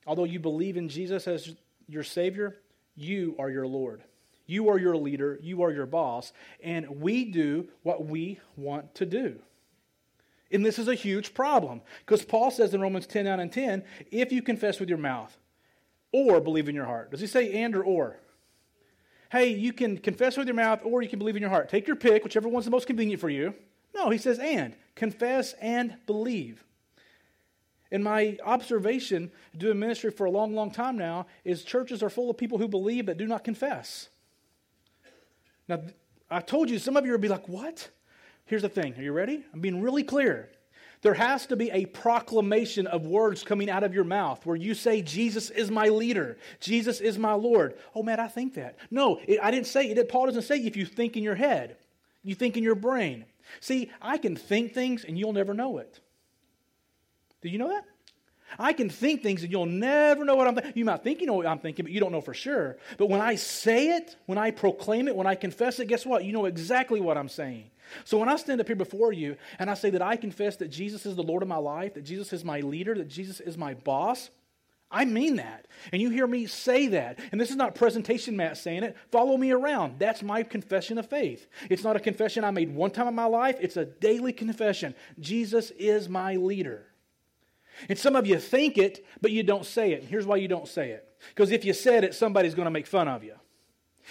although 0.07 0.25
you 0.25 0.39
believe 0.39 0.77
in 0.77 0.89
Jesus 0.89 1.27
as 1.27 1.55
your 1.89 2.05
Savior, 2.05 2.57
you 2.95 3.35
are 3.39 3.51
your 3.51 3.67
Lord. 3.67 4.05
You 4.49 4.71
are 4.71 4.78
your 4.78 4.97
leader. 4.97 5.38
You 5.40 5.62
are 5.62 5.71
your 5.71 5.87
boss. 5.87 6.33
And 6.64 7.00
we 7.00 7.26
do 7.26 7.69
what 7.85 8.07
we 8.07 8.40
want 8.57 8.95
to 8.97 9.07
do. 9.07 9.38
And 10.50 10.64
this 10.64 10.78
is 10.78 10.88
a 10.88 10.95
huge 10.95 11.35
problem 11.35 11.83
because 12.00 12.25
Paul 12.25 12.50
says 12.50 12.73
in 12.73 12.81
Romans 12.81 13.07
10 13.07 13.26
9 13.26 13.38
and 13.38 13.52
10 13.52 13.85
if 14.11 14.33
you 14.33 14.40
confess 14.40 14.81
with 14.81 14.88
your 14.88 14.99
mouth 14.99 15.37
or 16.12 16.40
believe 16.40 16.69
in 16.69 16.75
your 16.75 16.87
heart. 16.87 17.11
Does 17.11 17.21
he 17.21 17.26
say 17.26 17.52
and 17.62 17.76
or 17.76 17.85
or? 17.85 18.17
Hey, 19.31 19.49
you 19.49 19.75
can 19.75 19.99
confess 19.99 20.38
with 20.38 20.47
your 20.47 20.57
mouth 20.57 20.81
or 20.83 21.02
you 21.02 21.09
can 21.11 21.19
believe 21.19 21.37
in 21.37 21.43
your 21.43 21.50
heart. 21.50 21.69
Take 21.69 21.87
your 21.87 21.97
pick, 21.97 22.25
whichever 22.25 22.49
one's 22.49 22.64
the 22.64 22.71
most 22.71 22.87
convenient 22.87 23.21
for 23.21 23.28
you. 23.28 23.55
No, 23.95 24.09
he 24.09 24.17
says 24.17 24.38
and. 24.38 24.75
Confess 24.95 25.52
and 25.61 25.97
believe. 26.07 26.64
And 27.90 28.02
my 28.02 28.38
observation 28.43 29.31
doing 29.57 29.78
ministry 29.78 30.11
for 30.11 30.25
a 30.25 30.31
long, 30.31 30.55
long 30.55 30.71
time 30.71 30.97
now 30.97 31.26
is 31.45 31.62
churches 31.62 32.02
are 32.02 32.09
full 32.09 32.31
of 32.31 32.38
people 32.38 32.57
who 32.57 32.69
believe 32.69 33.05
but 33.05 33.19
do 33.19 33.26
not 33.26 33.45
confess. 33.45 34.09
Now, 35.69 35.81
I 36.31 36.41
told 36.41 36.71
you, 36.71 36.79
some 36.79 36.97
of 36.97 37.05
you 37.05 37.13
would 37.13 37.21
be 37.21 37.29
like, 37.29 37.49
what? 37.49 37.89
Here's 38.47 38.63
the 38.63 38.69
thing. 38.69 38.95
Are 38.97 39.03
you 39.03 39.13
ready? 39.13 39.45
I'm 39.53 39.61
being 39.61 39.83
really 39.83 40.03
clear. 40.03 40.51
There 41.03 41.15
has 41.15 41.47
to 41.47 41.57
be 41.57 41.71
a 41.71 41.87
proclamation 41.87 42.87
of 42.87 43.07
words 43.07 43.45
coming 43.45 43.71
out 43.71 43.85
of 43.85 43.95
your 43.95 44.05
mouth 44.05 44.45
where 44.45 44.57
you 44.57 44.75
say, 44.75 45.01
Jesus 45.01 45.51
is 45.51 45.71
my 45.71 45.89
leader. 45.89 46.39
Jesus 46.59 47.01
is 47.01 47.19
my 47.19 47.35
Lord. 47.35 47.79
Oh, 47.95 48.03
man, 48.03 48.19
I 48.19 48.27
think 48.27 48.55
that. 48.55 48.77
No, 48.91 49.21
it, 49.27 49.39
I 49.41 49.51
didn't 49.51 49.69
say 49.69 49.89
it. 49.91 50.09
Paul 50.09 50.27
doesn't 50.27 50.43
say 50.43 50.59
if 50.59 50.77
you 50.77 50.85
think 50.85 51.17
in 51.17 51.23
your 51.23 51.37
head, 51.37 51.77
you 52.25 52.35
think 52.35 52.57
in 52.57 52.65
your 52.65 52.75
brain. 52.75 53.27
See, 53.61 53.91
I 54.03 54.19
can 54.19 54.35
think 54.35 54.75
things 54.75 55.05
and 55.05 55.19
you'll 55.19 55.33
never 55.33 55.55
know 55.55 55.79
it. 55.79 56.01
Do 57.43 57.49
you 57.49 57.59
know 57.59 57.69
that? 57.69 57.85
I 58.59 58.73
can 58.73 58.88
think 58.88 59.23
things 59.23 59.43
and 59.43 59.50
you'll 59.50 59.67
never 59.67 60.25
know 60.25 60.37
what 60.37 60.47
I'm 60.47 60.55
thinking. 60.55 60.73
You 60.75 60.85
might 60.85 61.02
think 61.02 61.21
you 61.21 61.26
know 61.26 61.35
what 61.35 61.47
I'm 61.47 61.59
thinking, 61.59 61.85
but 61.85 61.93
you 61.93 62.00
don't 62.00 62.12
know 62.12 62.21
for 62.21 62.35
sure. 62.35 62.78
But 62.97 63.09
when 63.09 63.21
I 63.21 63.35
say 63.35 63.97
it, 63.97 64.17
when 64.26 64.38
I 64.38 64.50
proclaim 64.50 65.09
it, 65.09 65.17
when 65.17 65.26
I 65.26 65.35
confess 65.35 65.78
it, 65.81 65.87
guess 65.87 66.07
what? 66.07 66.25
You 66.25 66.33
know 66.33 66.47
exactly 66.47 67.00
what 67.00 67.19
I'm 67.19 67.28
saying. 67.28 67.71
So 68.05 68.19
when 68.19 68.28
I 68.28 68.37
stand 68.37 68.61
up 68.61 68.67
here 68.67 68.76
before 68.76 69.12
you 69.12 69.37
and 69.59 69.71
I 69.71 69.75
say 69.75 69.90
that 69.90 70.02
I 70.02 70.17
confess 70.17 70.57
that 70.57 70.69
Jesus 70.69 71.07
is 71.07 71.17
the 71.17 71.23
Lord 71.23 71.43
of 71.43 71.49
my 71.49 71.57
life, 71.57 71.95
that 71.95 72.05
Jesus 72.05 72.33
is 72.33 72.45
my 72.45 72.61
leader, 72.61 72.95
that 72.95 73.09
Jesus 73.09 73.40
is 73.40 73.57
my 73.57 73.75
boss, 73.75 74.31
I 74.90 75.05
mean 75.05 75.37
that. 75.37 75.67
And 75.93 76.00
you 76.00 76.09
hear 76.09 76.26
me 76.26 76.47
say 76.47 76.88
that. 76.88 77.19
And 77.31 77.40
this 77.40 77.50
is 77.50 77.57
not 77.57 77.75
presentation 77.75 78.37
Matt 78.37 78.57
saying 78.57 78.85
it. 78.85 78.97
Follow 79.11 79.37
me 79.37 79.50
around. 79.50 79.99
That's 79.99 80.23
my 80.23 80.43
confession 80.43 80.97
of 80.97 81.09
faith. 81.09 81.47
It's 81.69 81.85
not 81.85 81.97
a 81.97 82.00
confession 82.00 82.43
I 82.43 82.50
made 82.50 82.75
one 82.75 82.90
time 82.90 83.09
in 83.09 83.14
my 83.14 83.26
life, 83.26 83.57
it's 83.61 83.76
a 83.76 83.85
daily 83.85 84.33
confession. 84.33 84.95
Jesus 85.21 85.71
is 85.73 86.09
my 86.09 86.37
leader. 86.37 86.88
And 87.88 87.99
some 87.99 88.16
of 88.16 88.26
you 88.26 88.38
think 88.38 88.78
it, 88.78 89.04
but 89.20 89.30
you 89.30 89.42
don't 89.42 89.64
say 89.64 89.92
it. 89.92 90.00
And 90.00 90.08
here's 90.08 90.26
why 90.26 90.37
you 90.37 90.49
don't 90.49 90.68
say 90.68 90.90
it. 90.90 91.08
Because 91.30 91.50
if 91.50 91.64
you 91.64 91.73
said 91.73 92.04
it, 92.04 92.14
somebody's 92.14 92.54
going 92.54 92.66
to 92.66 92.70
make 92.70 92.87
fun 92.87 93.08
of 93.08 93.25
you. 93.25 93.35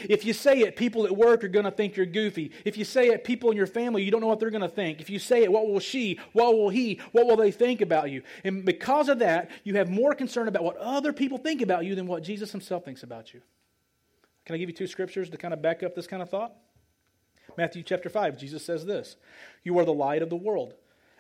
If 0.01 0.25
you 0.25 0.33
say 0.33 0.59
it, 0.59 0.75
people 0.75 1.05
at 1.05 1.15
work 1.15 1.43
are 1.43 1.47
going 1.47 1.65
to 1.65 1.71
think 1.71 1.95
you're 1.95 2.05
goofy. 2.05 2.51
If 2.65 2.77
you 2.77 2.86
say 2.86 3.07
it, 3.07 3.24
people 3.24 3.50
in 3.50 3.57
your 3.57 3.67
family, 3.67 4.03
you 4.03 4.12
don't 4.12 4.21
know 4.21 4.27
what 4.27 4.39
they're 4.39 4.51
going 4.51 4.62
to 4.62 4.69
think. 4.69 5.01
If 5.01 5.09
you 5.09 5.17
say 5.17 5.43
it, 5.43 5.51
what 5.51 5.67
will 5.67 5.79
she, 5.79 6.19
what 6.33 6.55
will 6.55 6.69
he, 6.69 7.01
what 7.13 7.25
will 7.25 7.36
they 7.36 7.51
think 7.51 7.81
about 7.81 8.12
you? 8.12 8.21
And 8.43 8.63
because 8.63 9.09
of 9.09 9.19
that, 9.19 9.50
you 9.63 9.75
have 9.75 9.89
more 9.89 10.13
concern 10.13 10.47
about 10.47 10.63
what 10.63 10.77
other 10.77 11.13
people 11.13 11.39
think 11.39 11.62
about 11.62 11.86
you 11.86 11.95
than 11.95 12.05
what 12.05 12.21
Jesus 12.21 12.51
himself 12.51 12.86
thinks 12.86 13.01
about 13.01 13.33
you. 13.33 13.41
Can 14.45 14.53
I 14.53 14.59
give 14.59 14.69
you 14.69 14.75
two 14.75 14.88
scriptures 14.88 15.29
to 15.31 15.38
kind 15.38 15.53
of 15.53 15.62
back 15.62 15.81
up 15.81 15.95
this 15.95 16.07
kind 16.07 16.21
of 16.21 16.29
thought? 16.29 16.53
Matthew 17.57 17.81
chapter 17.81 18.09
5, 18.09 18.38
Jesus 18.38 18.63
says 18.63 18.86
this 18.86 19.15
You 19.63 19.77
are 19.79 19.86
the 19.86 19.93
light 19.93 20.21
of 20.21 20.29
the 20.29 20.36
world. 20.36 20.75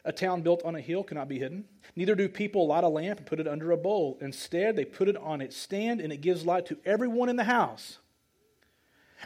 A 0.07 0.13
town 0.13 0.41
built 0.41 0.63
on 0.63 0.73
a 0.73 0.79
hill 0.79 1.03
cannot 1.03 1.27
be 1.27 1.37
hidden. 1.37 1.65
Neither 1.97 2.15
do 2.15 2.29
people 2.29 2.65
light 2.65 2.85
a 2.85 2.87
lamp 2.87 3.19
and 3.19 3.27
put 3.27 3.41
it 3.41 3.47
under 3.47 3.71
a 3.71 3.77
bowl. 3.77 4.17
Instead, 4.21 4.77
they 4.77 4.85
put 4.85 5.09
it 5.09 5.17
on 5.17 5.41
its 5.41 5.57
stand, 5.57 5.99
and 5.99 6.13
it 6.13 6.21
gives 6.21 6.45
light 6.45 6.65
to 6.67 6.77
everyone 6.85 7.27
in 7.27 7.35
the 7.35 7.43
house. 7.43 7.97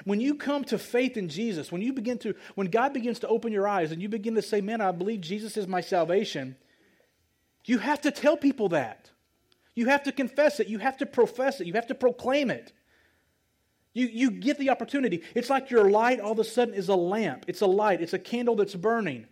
When 0.06 0.20
you 0.20 0.34
come 0.34 0.64
to 0.66 0.80
faith 0.80 1.18
in 1.18 1.30
Jesus, 1.30 1.72
when 1.72 1.84
you 1.84 1.94
begin 1.94 2.18
to, 2.20 2.34
when 2.56 2.66
God 2.66 2.94
begins 2.94 3.20
to 3.20 3.28
open 3.28 3.54
your 3.54 3.68
eyes 3.68 3.92
and 3.92 4.02
you 4.02 4.10
begin 4.10 4.34
to 4.34 4.42
say, 4.42 4.60
Man, 4.60 4.82
I 4.82 4.92
believe 4.92 5.22
Jesus 5.22 5.56
is 5.56 5.68
my 5.68 5.82
salvation, 5.82 6.56
you 7.66 7.78
have 7.78 8.02
to 8.02 8.10
tell 8.10 8.36
people 8.36 8.70
that. 8.70 9.12
You 9.76 9.86
have 9.86 10.02
to 10.04 10.12
confess 10.12 10.60
it. 10.60 10.68
You 10.68 10.80
have 10.80 10.98
to 10.98 11.06
profess 11.06 11.62
it. 11.62 11.68
You 11.68 11.74
have 11.74 11.88
to 11.88 11.96
proclaim 11.96 12.50
it. 12.50 12.74
You, 13.94 14.08
you 14.08 14.32
get 14.32 14.58
the 14.58 14.72
opportunity. 14.72 15.22
It's 15.36 15.50
like 15.50 15.70
your 15.70 15.92
light 15.92 16.20
all 16.20 16.32
of 16.32 16.40
a 16.40 16.44
sudden 16.44 16.74
is 16.74 16.90
a 16.90 16.96
lamp. 16.96 17.46
It's 17.48 17.62
a 17.62 17.68
light. 17.68 18.02
It's 18.02 18.14
a 18.14 18.20
candle 18.20 18.56
that's 18.56 18.74
burning. 18.74 19.28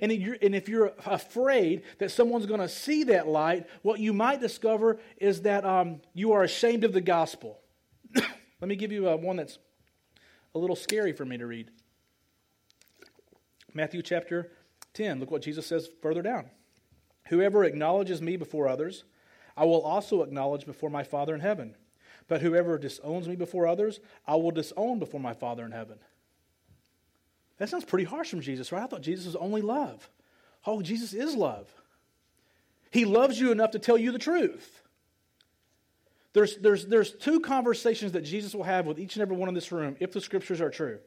And, 0.00 0.12
if 0.12 0.68
you're 0.68 0.92
afraid 1.04 1.82
that 1.98 2.10
someone's 2.10 2.46
going 2.46 2.60
to 2.60 2.68
see 2.68 3.04
that 3.04 3.26
light, 3.26 3.66
what 3.82 3.98
you 4.00 4.12
might 4.12 4.40
discover 4.40 5.00
is 5.16 5.42
that 5.42 5.64
um, 5.64 6.00
you 6.14 6.32
are 6.32 6.42
ashamed 6.42 6.84
of 6.84 6.92
the 6.92 7.00
gospel. 7.00 7.58
Let 8.14 8.68
me 8.68 8.76
give 8.76 8.92
you 8.92 9.08
uh, 9.08 9.16
one 9.16 9.36
that's 9.36 9.58
a 10.54 10.58
little 10.58 10.76
scary 10.76 11.12
for 11.12 11.24
me 11.24 11.38
to 11.38 11.46
read. 11.46 11.70
Matthew 13.74 14.02
chapter 14.02 14.52
10. 14.94 15.20
Look 15.20 15.30
what 15.30 15.42
Jesus 15.42 15.66
says 15.66 15.88
further 16.02 16.22
down. 16.22 16.50
Whoever 17.28 17.64
acknowledges 17.64 18.20
me 18.20 18.36
before 18.36 18.68
others, 18.68 19.04
I 19.56 19.64
will 19.64 19.82
also 19.82 20.22
acknowledge 20.22 20.66
before 20.66 20.90
my 20.90 21.04
Father 21.04 21.34
in 21.34 21.40
heaven. 21.40 21.76
But 22.28 22.42
whoever 22.42 22.78
disowns 22.78 23.28
me 23.28 23.36
before 23.36 23.66
others, 23.66 24.00
I 24.26 24.36
will 24.36 24.50
disown 24.50 24.98
before 24.98 25.20
my 25.20 25.34
Father 25.34 25.64
in 25.64 25.72
heaven. 25.72 25.98
That 27.60 27.68
sounds 27.68 27.84
pretty 27.84 28.06
harsh 28.06 28.30
from 28.30 28.40
Jesus, 28.40 28.72
right? 28.72 28.82
I 28.82 28.86
thought 28.86 29.02
Jesus 29.02 29.26
was 29.26 29.36
only 29.36 29.60
love. 29.60 30.08
Oh, 30.66 30.80
Jesus 30.80 31.12
is 31.12 31.34
love. 31.34 31.70
He 32.90 33.04
loves 33.04 33.38
you 33.38 33.52
enough 33.52 33.72
to 33.72 33.78
tell 33.78 33.98
you 33.98 34.12
the 34.12 34.18
truth. 34.18 34.82
There's, 36.32 36.56
there's, 36.56 36.86
there's 36.86 37.12
two 37.12 37.40
conversations 37.40 38.12
that 38.12 38.22
Jesus 38.22 38.54
will 38.54 38.62
have 38.62 38.86
with 38.86 38.98
each 38.98 39.14
and 39.16 39.22
every 39.22 39.36
one 39.36 39.50
in 39.50 39.54
this 39.54 39.70
room 39.72 39.94
if 40.00 40.10
the 40.10 40.22
scriptures 40.22 40.62
are 40.62 40.70
true. 40.70 41.00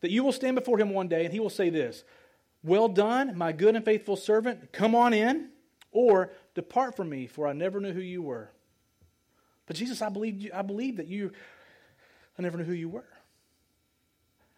That 0.00 0.10
you 0.10 0.24
will 0.24 0.32
stand 0.32 0.54
before 0.54 0.78
him 0.78 0.88
one 0.88 1.08
day 1.08 1.26
and 1.26 1.32
he 1.32 1.40
will 1.40 1.50
say 1.50 1.68
this 1.68 2.04
Well 2.62 2.88
done, 2.88 3.36
my 3.36 3.52
good 3.52 3.76
and 3.76 3.84
faithful 3.84 4.16
servant, 4.16 4.72
come 4.72 4.94
on 4.94 5.12
in, 5.12 5.50
or 5.92 6.32
depart 6.54 6.96
from 6.96 7.10
me, 7.10 7.26
for 7.26 7.46
I 7.46 7.52
never 7.52 7.80
knew 7.80 7.92
who 7.92 8.00
you 8.00 8.22
were. 8.22 8.50
But 9.66 9.76
Jesus, 9.76 10.00
I 10.00 10.08
believe, 10.08 10.50
I 10.54 10.62
believe 10.62 10.96
that 10.96 11.06
you, 11.06 11.32
I 12.38 12.42
never 12.42 12.56
knew 12.56 12.64
who 12.64 12.72
you 12.72 12.88
were. 12.88 13.04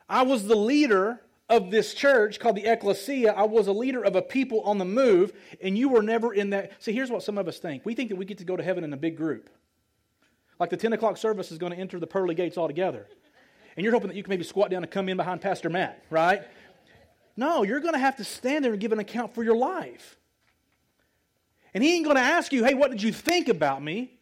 I 0.08 0.22
was 0.22 0.46
the 0.46 0.56
leader 0.56 1.20
of 1.48 1.70
this 1.70 1.94
church 1.94 2.40
called 2.40 2.56
the 2.56 2.70
ecclesia. 2.70 3.32
I 3.32 3.44
was 3.44 3.66
a 3.66 3.72
leader 3.72 4.02
of 4.02 4.16
a 4.16 4.22
people 4.22 4.60
on 4.62 4.78
the 4.78 4.84
move, 4.84 5.32
and 5.60 5.76
you 5.78 5.88
were 5.88 6.02
never 6.02 6.32
in 6.32 6.50
that. 6.50 6.72
See, 6.82 6.92
here's 6.92 7.10
what 7.10 7.22
some 7.22 7.38
of 7.38 7.48
us 7.48 7.58
think 7.58 7.84
we 7.84 7.94
think 7.94 8.10
that 8.10 8.16
we 8.16 8.24
get 8.24 8.38
to 8.38 8.44
go 8.44 8.56
to 8.56 8.62
heaven 8.62 8.84
in 8.84 8.92
a 8.92 8.96
big 8.96 9.16
group. 9.16 9.50
Like 10.58 10.70
the 10.70 10.76
10 10.76 10.92
o'clock 10.92 11.16
service 11.16 11.52
is 11.52 11.58
going 11.58 11.72
to 11.72 11.78
enter 11.78 12.00
the 12.00 12.06
pearly 12.06 12.34
gates 12.34 12.56
all 12.56 12.66
together. 12.66 13.06
And 13.76 13.84
you're 13.84 13.92
hoping 13.92 14.08
that 14.08 14.16
you 14.16 14.22
can 14.22 14.30
maybe 14.30 14.44
squat 14.44 14.70
down 14.70 14.82
and 14.82 14.90
come 14.90 15.08
in 15.08 15.18
behind 15.18 15.42
Pastor 15.42 15.68
Matt, 15.68 16.02
right? 16.08 16.42
No, 17.36 17.62
you're 17.62 17.80
going 17.80 17.92
to 17.92 18.00
have 18.00 18.16
to 18.16 18.24
stand 18.24 18.64
there 18.64 18.72
and 18.72 18.80
give 18.80 18.92
an 18.92 18.98
account 18.98 19.34
for 19.34 19.44
your 19.44 19.56
life. 19.56 20.16
And 21.74 21.84
he 21.84 21.94
ain't 21.94 22.04
going 22.04 22.16
to 22.16 22.22
ask 22.22 22.52
you, 22.54 22.64
hey, 22.64 22.72
what 22.72 22.90
did 22.90 23.02
you 23.02 23.12
think 23.12 23.48
about 23.48 23.82
me? 23.82 24.18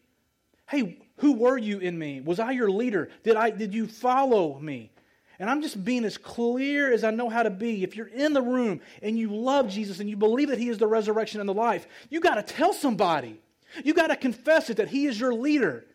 Hey, 0.67 0.99
who 1.17 1.33
were 1.33 1.57
you 1.57 1.79
in 1.79 1.97
me? 1.97 2.19
Was 2.19 2.37
I 2.37 2.51
your 2.51 2.69
leader? 2.69 3.09
Did, 3.23 3.37
I, 3.37 3.51
did 3.51 3.73
you 3.73 3.87
follow 3.87 4.59
me? 4.59 4.91
And 5.39 5.49
I'm 5.49 5.61
just 5.61 5.83
being 5.83 6.05
as 6.05 6.17
clear 6.17 6.93
as 6.93 7.03
I 7.03 7.11
know 7.11 7.29
how 7.29 7.43
to 7.43 7.49
be. 7.49 7.83
If 7.83 7.95
you're 7.95 8.07
in 8.07 8.33
the 8.33 8.41
room 8.41 8.81
and 9.01 9.17
you 9.17 9.29
love 9.29 9.69
Jesus 9.69 9.99
and 9.99 10.09
you 10.09 10.15
believe 10.15 10.49
that 10.49 10.59
He 10.59 10.69
is 10.69 10.77
the 10.77 10.87
resurrection 10.87 11.39
and 11.39 11.49
the 11.49 11.53
life, 11.53 11.87
you 12.09 12.19
got 12.19 12.35
to 12.35 12.43
tell 12.43 12.73
somebody. 12.73 13.41
You 13.83 13.93
got 13.93 14.07
to 14.07 14.15
confess 14.15 14.69
it 14.69 14.77
that 14.77 14.89
He 14.89 15.05
is 15.07 15.19
your 15.19 15.33
leader. 15.33 15.85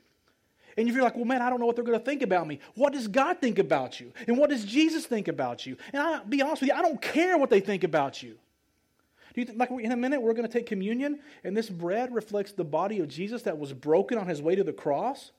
And 0.77 0.89
if 0.89 0.95
you're 0.95 1.05
like, 1.05 1.17
well, 1.17 1.25
man, 1.25 1.43
I 1.43 1.51
don't 1.51 1.61
know 1.61 1.67
what 1.67 1.77
they're 1.77 1.85
going 1.85 1.99
to 1.99 2.05
think 2.05 2.23
about 2.23 2.47
me. 2.47 2.61
What 2.75 2.93
does 2.93 3.09
God 3.09 3.41
think 3.41 3.59
about 3.59 4.01
you? 4.01 4.13
And 4.27 4.39
what 4.39 4.51
does 4.51 4.65
Jesus 4.65 5.05
think 5.05 5.29
about 5.29 5.67
you? 5.67 5.77
And 5.93 6.03
I'll 6.03 6.25
be 6.25 6.43
honest 6.43 6.63
with 6.63 6.71
you, 6.71 6.77
I 6.77 6.83
don't 6.83 7.01
care 7.01 7.37
what 7.37 7.51
they 7.51 7.61
think 7.61 7.85
about 7.85 8.23
you. 8.23 8.37
Do 9.35 9.41
you 9.41 9.45
think, 9.45 9.59
like 9.59 9.71
in 9.71 9.93
a 9.93 9.97
minute, 9.97 10.21
we're 10.21 10.33
going 10.33 10.47
to 10.47 10.53
take 10.53 10.67
communion, 10.67 11.21
and 11.45 11.57
this 11.57 11.71
bread 11.71 12.13
reflects 12.13 12.53
the 12.53 12.65
body 12.65 12.99
of 12.99 13.09
Jesus 13.09 13.43
that 13.43 13.59
was 13.59 13.73
broken 13.73 14.19
on 14.19 14.27
his 14.27 14.43
way 14.43 14.55
to 14.55 14.65
the 14.65 14.73
cross? 14.73 15.31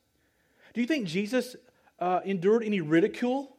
Do 0.74 0.82
you 0.82 0.88
think 0.88 1.08
Jesus 1.08 1.56
uh, 2.00 2.22
endured 2.24 2.64
any 2.64 2.80
ridicule? 2.80 3.56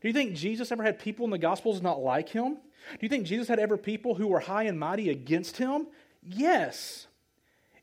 Do 0.00 0.08
you 0.08 0.14
think 0.14 0.34
Jesus 0.34 0.70
ever 0.70 0.82
had 0.82 0.98
people 0.98 1.24
in 1.24 1.30
the 1.30 1.38
Gospels 1.38 1.82
not 1.82 2.00
like 2.00 2.28
him? 2.28 2.54
Do 2.54 2.98
you 3.00 3.08
think 3.08 3.26
Jesus 3.26 3.48
had 3.48 3.58
ever 3.58 3.76
people 3.76 4.14
who 4.14 4.28
were 4.28 4.40
high 4.40 4.64
and 4.64 4.78
mighty 4.78 5.10
against 5.10 5.56
him? 5.56 5.86
Yes. 6.22 7.06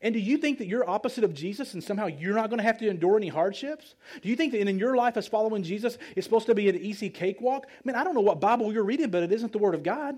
And 0.02 0.12
do 0.14 0.20
you 0.20 0.36
think 0.36 0.58
that 0.58 0.66
you're 0.66 0.88
opposite 0.88 1.24
of 1.24 1.34
Jesus 1.34 1.74
and 1.74 1.82
somehow 1.82 2.06
you're 2.06 2.34
not 2.34 2.50
going 2.50 2.58
to 2.58 2.64
have 2.64 2.78
to 2.78 2.88
endure 2.88 3.16
any 3.16 3.28
hardships? 3.28 3.94
Do 4.22 4.28
you 4.28 4.36
think 4.36 4.52
that 4.52 4.60
in 4.60 4.78
your 4.78 4.96
life 4.96 5.16
as 5.16 5.26
following 5.26 5.62
Jesus 5.62 5.98
is 6.14 6.24
supposed 6.24 6.46
to 6.46 6.54
be 6.54 6.68
an 6.68 6.76
easy 6.76 7.08
cakewalk? 7.08 7.66
I 7.66 7.80
mean, 7.84 7.96
I 7.96 8.04
don't 8.04 8.14
know 8.14 8.20
what 8.20 8.40
Bible 8.40 8.72
you're 8.72 8.84
reading, 8.84 9.10
but 9.10 9.22
it 9.22 9.32
isn't 9.32 9.52
the 9.52 9.58
Word 9.58 9.74
of 9.74 9.82
God. 9.82 10.16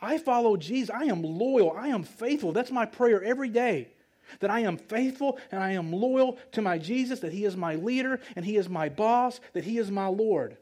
I 0.00 0.18
follow 0.18 0.56
Jesus. 0.56 0.90
I 0.90 1.04
am 1.04 1.22
loyal. 1.22 1.72
I 1.72 1.88
am 1.88 2.02
faithful. 2.02 2.52
That's 2.52 2.70
my 2.70 2.84
prayer 2.86 3.22
every 3.22 3.48
day. 3.48 3.88
That 4.40 4.50
I 4.50 4.60
am 4.60 4.76
faithful 4.76 5.38
and 5.50 5.62
I 5.62 5.72
am 5.72 5.92
loyal 5.92 6.38
to 6.52 6.62
my 6.62 6.78
Jesus, 6.78 7.20
that 7.20 7.32
He 7.32 7.44
is 7.44 7.56
my 7.56 7.74
leader 7.74 8.20
and 8.36 8.44
He 8.44 8.56
is 8.56 8.68
my 8.68 8.88
boss, 8.88 9.40
that 9.52 9.64
He 9.64 9.78
is 9.78 9.90
my 9.90 10.06
Lord. 10.06 10.56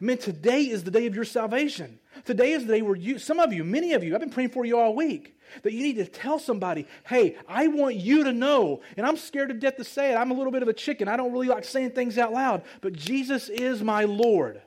I 0.00 0.04
mean, 0.04 0.18
today 0.18 0.62
is 0.62 0.84
the 0.84 0.92
day 0.92 1.06
of 1.06 1.14
your 1.16 1.24
salvation. 1.24 1.98
Today 2.24 2.52
is 2.52 2.66
the 2.66 2.74
day 2.74 2.82
where 2.82 2.94
you, 2.94 3.18
some 3.18 3.40
of 3.40 3.52
you, 3.52 3.64
many 3.64 3.94
of 3.94 4.04
you, 4.04 4.14
I've 4.14 4.20
been 4.20 4.30
praying 4.30 4.50
for 4.50 4.64
you 4.64 4.78
all 4.78 4.94
week, 4.94 5.36
that 5.62 5.72
you 5.72 5.82
need 5.82 5.96
to 5.96 6.06
tell 6.06 6.38
somebody, 6.38 6.86
hey, 7.06 7.36
I 7.48 7.66
want 7.66 7.96
you 7.96 8.22
to 8.24 8.32
know. 8.32 8.80
And 8.96 9.04
I'm 9.04 9.16
scared 9.16 9.48
to 9.48 9.54
death 9.54 9.76
to 9.76 9.84
say 9.84 10.12
it. 10.12 10.16
I'm 10.16 10.30
a 10.30 10.34
little 10.34 10.52
bit 10.52 10.62
of 10.62 10.68
a 10.68 10.72
chicken. 10.72 11.08
I 11.08 11.16
don't 11.16 11.32
really 11.32 11.48
like 11.48 11.64
saying 11.64 11.90
things 11.90 12.16
out 12.16 12.32
loud, 12.32 12.62
but 12.80 12.92
Jesus 12.92 13.48
is 13.48 13.82
my 13.82 14.04
Lord. 14.04 14.62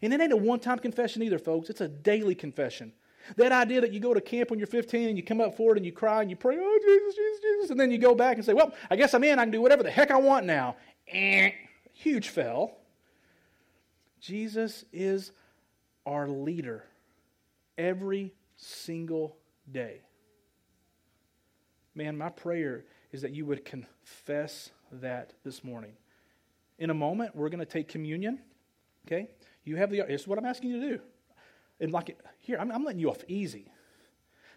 And 0.00 0.12
it 0.12 0.20
ain't 0.20 0.32
a 0.32 0.36
one 0.36 0.60
time 0.60 0.78
confession 0.78 1.22
either, 1.22 1.38
folks. 1.38 1.68
It's 1.68 1.80
a 1.80 1.88
daily 1.88 2.34
confession. 2.34 2.92
That 3.36 3.52
idea 3.52 3.80
that 3.80 3.92
you 3.92 4.00
go 4.00 4.14
to 4.14 4.20
camp 4.20 4.50
when 4.50 4.58
you're 4.58 4.66
15 4.66 5.08
and 5.08 5.16
you 5.16 5.22
come 5.22 5.40
up 5.40 5.56
forward 5.56 5.76
and 5.76 5.84
you 5.84 5.92
cry 5.92 6.20
and 6.20 6.30
you 6.30 6.36
pray, 6.36 6.56
oh, 6.58 6.78
Jesus, 6.82 7.14
Jesus, 7.14 7.40
Jesus, 7.40 7.70
and 7.70 7.80
then 7.80 7.90
you 7.90 7.98
go 7.98 8.14
back 8.14 8.36
and 8.36 8.44
say, 8.44 8.54
well, 8.54 8.72
I 8.90 8.96
guess 8.96 9.14
I'm 9.14 9.24
in. 9.24 9.38
I 9.38 9.44
can 9.44 9.50
do 9.50 9.60
whatever 9.60 9.82
the 9.82 9.90
heck 9.90 10.10
I 10.10 10.18
want 10.18 10.46
now. 10.46 10.76
Eh, 11.08 11.50
huge 11.92 12.28
fell. 12.28 12.76
Jesus 14.20 14.84
is 14.92 15.32
our 16.04 16.28
leader 16.28 16.84
every 17.76 18.32
single 18.56 19.36
day. 19.70 20.00
Man, 21.94 22.16
my 22.16 22.28
prayer 22.28 22.84
is 23.12 23.22
that 23.22 23.32
you 23.32 23.46
would 23.46 23.64
confess 23.64 24.70
that 24.92 25.32
this 25.44 25.64
morning. 25.64 25.92
In 26.78 26.90
a 26.90 26.94
moment, 26.94 27.34
we're 27.34 27.48
going 27.48 27.60
to 27.60 27.64
take 27.64 27.88
communion. 27.88 28.38
Okay? 29.06 29.28
You 29.64 29.76
have 29.76 29.90
the, 29.90 30.02
this 30.06 30.22
is 30.22 30.28
what 30.28 30.38
I'm 30.38 30.44
asking 30.44 30.70
you 30.70 30.80
to 30.80 30.88
do. 30.96 31.00
And 31.80 31.92
like, 31.92 32.18
here, 32.38 32.58
I'm, 32.58 32.70
I'm 32.70 32.84
letting 32.84 33.00
you 33.00 33.10
off 33.10 33.22
easy. 33.28 33.70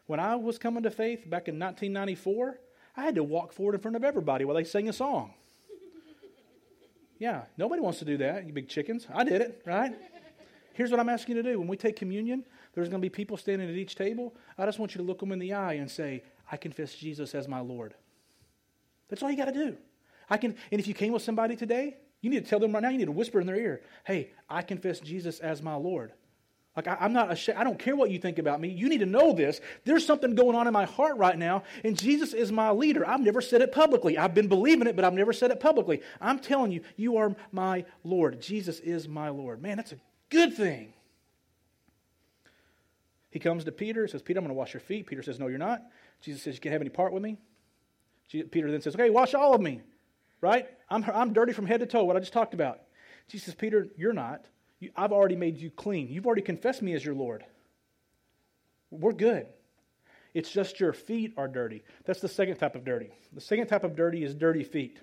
When 0.08 0.20
I 0.20 0.36
was 0.36 0.58
coming 0.58 0.84
to 0.84 0.92
faith 0.92 1.30
back 1.30 1.48
in 1.48 1.60
1994, 1.60 2.60
I 2.98 3.04
had 3.04 3.16
to 3.16 3.24
walk 3.24 3.54
forward 3.54 3.76
in 3.76 3.82
front 3.82 3.96
of 3.96 4.04
everybody 4.04 4.46
while 4.46 4.56
they 4.56 4.64
sang 4.64 4.90
a 4.90 4.94
song. 4.94 5.34
Yeah, 7.20 7.44
nobody 7.58 7.82
wants 7.82 8.00
to 8.00 8.06
do 8.06 8.16
that, 8.20 8.48
you 8.48 8.54
big 8.54 8.70
chickens. 8.70 9.06
I 9.14 9.26
did 9.26 9.42
it, 9.42 9.62
right? 9.66 9.94
Here's 10.72 10.90
what 10.90 11.02
I'm 11.02 11.10
asking 11.10 11.36
you 11.36 11.44
to 11.44 11.52
do. 11.52 11.60
When 11.60 11.68
we 11.68 11.76
take 11.76 11.98
communion, 11.98 12.46
there's 12.74 12.88
going 12.88 13.02
to 13.02 13.06
be 13.06 13.10
people 13.10 13.36
standing 13.36 13.68
at 13.68 13.76
each 13.76 13.96
table. 13.96 14.34
I 14.58 14.66
just 14.66 14.80
want 14.80 14.96
you 14.96 15.00
to 15.00 15.04
look 15.04 15.20
them 15.20 15.34
in 15.34 15.40
the 15.40 15.52
eye 15.52 15.74
and 15.74 15.92
say, 15.92 16.24
I 16.50 16.56
confess 16.56 16.96
Jesus 16.96 17.36
as 17.36 17.46
my 17.46 17.60
Lord. 17.60 17.94
That's 19.10 19.22
all 19.22 19.30
you 19.30 19.36
got 19.36 19.46
to 19.46 19.52
do. 19.52 19.76
I 20.30 20.38
can, 20.38 20.56
and 20.72 20.80
if 20.80 20.88
you 20.88 20.94
came 20.94 21.12
with 21.12 21.22
somebody 21.22 21.58
today 21.58 21.98
you 22.22 22.30
need 22.30 22.44
to 22.44 22.50
tell 22.50 22.60
them 22.60 22.74
right 22.74 22.84
now, 22.84 22.90
you 22.90 22.98
need 22.98 23.06
to 23.06 23.12
whisper 23.12 23.40
in 23.40 23.48
their 23.48 23.56
ear, 23.56 23.82
hey, 24.06 24.32
I 24.50 24.62
confess 24.62 25.00
Jesus 25.00 25.40
as 25.40 25.62
my 25.62 25.76
Lord. 25.76 26.14
Like, 26.80 26.88
I, 26.88 27.06
am 27.06 27.14
not 27.14 27.32
ashamed. 27.32 27.58
I 27.58 27.64
don't 27.64 27.78
care 27.78 27.96
what 27.96 28.10
you 28.10 28.20
think 28.20 28.40
about 28.40 28.62
me. 28.62 28.70
You 28.70 28.88
need 28.88 29.00
to 29.00 29.06
know 29.06 29.34
this. 29.34 29.60
There's 29.84 30.06
something 30.06 30.36
going 30.36 30.56
on 30.56 30.66
in 30.66 30.74
my 30.74 30.86
heart 30.86 31.18
right 31.18 31.38
now, 31.38 31.64
and 31.84 31.98
Jesus 31.98 32.34
is 32.34 32.52
my 32.52 32.72
leader. 32.72 33.06
I've 33.06 33.20
never 33.20 33.42
said 33.42 33.62
it 33.62 33.72
publicly. 33.72 34.18
I've 34.18 34.34
been 34.34 34.48
believing 34.48 34.88
it, 34.88 34.96
but 34.96 35.04
I've 35.04 35.14
never 35.14 35.34
said 35.34 35.52
it 35.52 35.60
publicly. 35.60 36.02
I'm 36.22 36.40
telling 36.40 36.72
you, 36.72 36.82
you 36.96 37.18
are 37.18 37.36
my 37.52 37.84
Lord. 38.04 38.42
Jesus 38.42 38.80
is 38.80 39.08
my 39.08 39.28
Lord. 39.28 39.62
Man, 39.62 39.78
that's 39.78 39.92
a 39.92 40.00
good 40.30 40.56
thing. 40.56 40.94
He 43.30 43.40
comes 43.40 43.66
to 43.66 43.72
Peter, 43.72 44.08
says, 44.08 44.22
Peter, 44.22 44.40
I'm 44.40 44.46
going 44.46 44.56
to 44.56 44.58
wash 44.58 44.74
your 44.74 44.82
feet. 44.82 45.06
Peter 45.06 45.22
says, 45.22 45.40
No, 45.40 45.48
you're 45.48 45.58
not. 45.58 45.82
Jesus 46.22 46.42
says, 46.42 46.56
You 46.56 46.62
can't 46.62 46.74
have 46.74 46.82
any 46.82 46.90
part 46.90 47.12
with 47.14 47.22
me. 47.22 47.38
Peter 48.32 48.72
then 48.72 48.82
says, 48.82 48.96
Okay, 48.96 49.10
wash 49.10 49.34
all 49.34 49.54
of 49.54 49.62
me 49.62 49.82
right? 50.42 50.68
I'm, 50.90 51.04
I'm 51.14 51.34
dirty 51.34 51.54
from 51.54 51.66
head 51.66 51.80
to 51.82 51.86
toe, 51.86 52.04
what 52.04 52.16
I 52.16 52.20
just 52.20 52.34
talked 52.34 52.54
about. 52.54 52.80
Jesus 53.28 53.46
says, 53.46 53.56
Peter, 53.56 53.88
you're 53.98 54.14
not. 54.14 54.46
I've 54.96 55.12
already 55.12 55.36
made 55.36 55.58
you 55.58 55.70
clean. 55.70 56.08
You've 56.08 56.26
already 56.26 56.42
confessed 56.42 56.82
me 56.82 56.94
as 56.94 57.04
your 57.04 57.16
Lord. 57.16 57.44
We're 58.92 59.14
good. 59.14 59.48
It's 60.34 60.52
just 60.52 60.80
your 60.80 60.94
feet 60.94 61.34
are 61.38 61.48
dirty. 61.48 61.84
That's 62.06 62.22
the 62.22 62.28
second 62.28 62.58
type 62.58 62.76
of 62.76 62.86
dirty. 62.86 63.12
The 63.34 63.42
second 63.42 63.68
type 63.68 63.84
of 63.84 63.96
dirty 63.96 64.24
is 64.24 64.36
dirty 64.36 64.64
feet. 64.64 65.00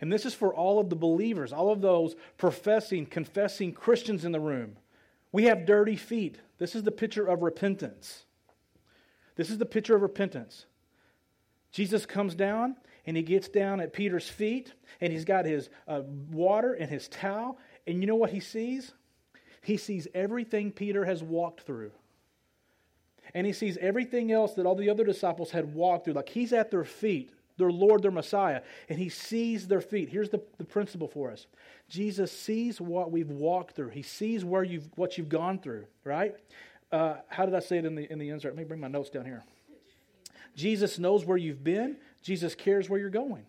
And 0.00 0.12
this 0.12 0.26
is 0.26 0.34
for 0.34 0.54
all 0.54 0.78
of 0.78 0.90
the 0.90 0.96
believers, 0.96 1.52
all 1.52 1.70
of 1.70 1.80
those 1.80 2.14
professing, 2.36 3.06
confessing 3.06 3.72
Christians 3.72 4.24
in 4.24 4.32
the 4.32 4.40
room. 4.40 4.76
We 5.32 5.44
have 5.44 5.66
dirty 5.66 5.96
feet. 5.96 6.38
This 6.58 6.74
is 6.74 6.82
the 6.82 6.92
picture 6.92 7.26
of 7.26 7.42
repentance. 7.42 8.24
This 9.36 9.50
is 9.50 9.58
the 9.58 9.66
picture 9.66 9.96
of 9.96 10.02
repentance. 10.02 10.66
Jesus 11.72 12.06
comes 12.06 12.34
down 12.34 12.76
and 13.06 13.16
he 13.16 13.22
gets 13.22 13.48
down 13.48 13.80
at 13.80 13.92
Peter's 13.92 14.28
feet 14.28 14.72
and 15.00 15.12
he's 15.12 15.24
got 15.24 15.44
his 15.44 15.68
uh, 15.88 16.02
water 16.30 16.74
and 16.74 16.88
his 16.88 17.08
towel. 17.08 17.58
And 17.86 18.00
you 18.00 18.06
know 18.06 18.16
what 18.16 18.30
he 18.30 18.40
sees? 18.40 18.92
He 19.62 19.76
sees 19.76 20.06
everything 20.14 20.72
Peter 20.72 21.04
has 21.04 21.22
walked 21.22 21.62
through. 21.62 21.92
And 23.34 23.46
he 23.46 23.52
sees 23.52 23.76
everything 23.78 24.30
else 24.30 24.54
that 24.54 24.66
all 24.66 24.74
the 24.74 24.90
other 24.90 25.04
disciples 25.04 25.50
had 25.50 25.74
walked 25.74 26.04
through. 26.04 26.14
Like 26.14 26.28
he's 26.28 26.52
at 26.52 26.70
their 26.70 26.84
feet, 26.84 27.30
their 27.56 27.70
Lord, 27.70 28.02
their 28.02 28.10
Messiah, 28.10 28.60
and 28.88 28.98
he 28.98 29.08
sees 29.08 29.66
their 29.66 29.80
feet. 29.80 30.08
Here's 30.10 30.28
the, 30.28 30.42
the 30.58 30.64
principle 30.64 31.08
for 31.08 31.30
us 31.30 31.46
Jesus 31.88 32.30
sees 32.30 32.80
what 32.80 33.10
we've 33.10 33.30
walked 33.30 33.74
through, 33.74 33.90
he 33.90 34.02
sees 34.02 34.44
where 34.44 34.62
you've, 34.62 34.88
what 34.96 35.16
you've 35.16 35.28
gone 35.28 35.58
through, 35.58 35.86
right? 36.04 36.34
Uh, 36.92 37.16
how 37.28 37.44
did 37.44 37.54
I 37.54 37.60
say 37.60 37.78
it 37.78 37.84
in 37.84 37.94
the, 37.94 38.10
in 38.12 38.18
the 38.18 38.28
insert? 38.28 38.52
Let 38.52 38.58
me 38.58 38.64
bring 38.64 38.80
my 38.80 38.88
notes 38.88 39.10
down 39.10 39.24
here. 39.24 39.42
Jesus 40.54 40.98
knows 40.98 41.24
where 41.24 41.36
you've 41.36 41.64
been. 41.64 41.96
Jesus 42.22 42.54
cares 42.54 42.88
where 42.88 43.00
you're 43.00 43.10
going. 43.10 43.46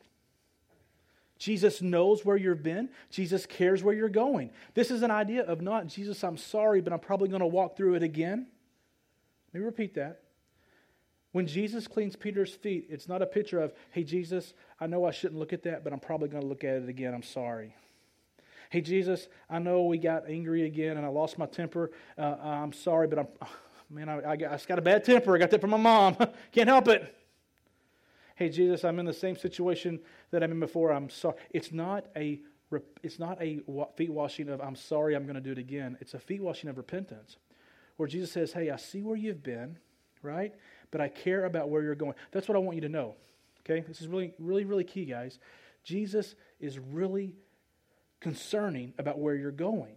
Jesus 1.46 1.80
knows 1.80 2.26
where 2.26 2.38
you've 2.38 2.64
been. 2.64 2.90
Jesus 3.12 3.46
cares 3.46 3.84
where 3.84 3.94
you're 3.94 4.10
going. 4.10 4.50
This 4.74 4.90
is 4.90 5.04
an 5.04 5.12
idea 5.12 5.44
of 5.44 5.62
not, 5.62 5.86
Jesus, 5.86 6.24
I'm 6.24 6.38
sorry, 6.38 6.82
but 6.82 6.92
I'm 6.92 6.98
probably 6.98 7.30
going 7.30 7.42
to 7.42 7.46
walk 7.46 7.78
through 7.78 7.94
it 7.94 8.02
again. 8.02 8.48
Let 9.54 9.60
me 9.60 9.64
repeat 9.64 9.94
that. 9.94 10.22
When 11.34 11.46
Jesus 11.46 11.88
cleans 11.88 12.16
Peter's 12.16 12.56
feet, 12.56 12.88
it's 12.90 13.08
not 13.08 13.22
a 13.22 13.28
picture 13.28 13.60
of, 13.60 13.74
hey, 13.92 14.04
Jesus, 14.04 14.56
I 14.80 14.88
know 14.88 15.06
I 15.06 15.12
shouldn't 15.12 15.40
look 15.40 15.54
at 15.54 15.62
that, 15.64 15.84
but 15.84 15.94
I'm 15.94 16.00
probably 16.00 16.30
going 16.30 16.42
to 16.42 16.50
look 16.50 16.64
at 16.64 16.78
it 16.78 16.90
again. 16.90 17.14
I'm 17.14 17.22
sorry. 17.22 17.76
Hey, 18.72 18.82
Jesus, 18.82 19.28
I 19.48 19.60
know 19.60 19.84
we 19.84 20.00
got 20.00 20.28
angry 20.28 20.64
again 20.64 20.98
and 20.98 21.06
I 21.06 21.10
lost 21.10 21.38
my 21.38 21.46
temper. 21.46 21.92
Uh, 22.18 22.38
I'm 22.42 22.74
sorry, 22.74 23.08
but 23.08 23.20
I'm, 23.20 23.28
oh, 23.44 23.56
man, 23.92 24.10
I, 24.10 24.20
I, 24.22 24.32
I 24.32 24.36
just 24.38 24.68
got 24.68 24.80
a 24.80 24.82
bad 24.82 25.04
temper. 25.04 25.36
I 25.36 25.38
got 25.38 25.52
that 25.52 25.62
from 25.62 25.70
my 25.70 25.78
mom. 25.78 26.18
Can't 26.52 26.70
help 26.70 26.88
it 26.88 27.16
hey, 28.36 28.50
Jesus, 28.50 28.84
I'm 28.84 29.00
in 29.00 29.06
the 29.06 29.14
same 29.14 29.36
situation 29.36 30.00
that 30.32 30.44
I'm 30.44 30.52
in 30.52 30.60
before. 30.60 30.92
I'm 30.92 31.10
sorry. 31.10 31.36
It's 31.52 31.72
not 31.72 32.06
a 32.16 32.42
it's 33.04 33.20
not 33.20 33.42
a 33.42 33.62
feet 33.96 34.12
washing 34.12 34.50
of 34.50 34.60
I'm 34.60 34.76
sorry, 34.76 35.16
I'm 35.16 35.24
going 35.24 35.36
to 35.36 35.42
do 35.42 35.52
it 35.52 35.58
again. 35.58 35.98
It's 36.02 36.14
a 36.14 36.20
feet 36.20 36.42
washing 36.42 36.70
of 36.70 36.78
repentance, 36.78 37.38
where 37.96 38.08
Jesus 38.08 38.32
says, 38.32 38.52
"Hey, 38.52 38.70
I 38.70 38.76
see 38.76 39.02
where 39.02 39.16
you've 39.16 39.44
been, 39.44 39.78
right? 40.22 40.54
But 40.92 41.00
I 41.00 41.08
care 41.08 41.46
about 41.46 41.70
where 41.70 41.82
you're 41.82 41.96
going." 41.96 42.16
That's 42.32 42.48
what 42.48 42.56
I 42.56 42.60
want 42.60 42.76
you 42.76 42.82
to 42.82 42.90
know. 42.90 43.16
Okay, 43.62 43.86
this 43.88 44.02
is 44.02 44.08
really, 44.08 44.34
really, 44.40 44.66
really 44.66 44.84
key, 44.84 45.06
guys. 45.06 45.40
Jesus 45.84 46.36
is 46.60 46.78
really 46.80 47.36
concerning 48.20 48.94
about 48.98 49.20
where 49.20 49.36
you're 49.36 49.52
going. 49.52 49.96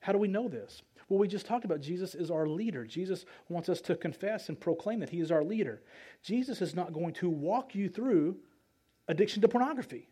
How 0.00 0.12
do 0.12 0.18
we 0.18 0.28
know 0.28 0.48
this? 0.48 0.82
Well, 1.08 1.18
we 1.18 1.28
just 1.28 1.46
talked 1.46 1.64
about 1.64 1.80
Jesus 1.80 2.14
is 2.14 2.30
our 2.30 2.46
leader. 2.46 2.84
Jesus 2.84 3.24
wants 3.48 3.68
us 3.68 3.80
to 3.82 3.96
confess 3.96 4.48
and 4.48 4.58
proclaim 4.58 5.00
that 5.00 5.10
he 5.10 5.20
is 5.20 5.30
our 5.30 5.44
leader. 5.44 5.82
Jesus 6.22 6.62
is 6.62 6.74
not 6.74 6.92
going 6.92 7.14
to 7.14 7.28
walk 7.28 7.74
you 7.74 7.88
through 7.88 8.36
addiction 9.08 9.42
to 9.42 9.48
pornography. 9.48 10.08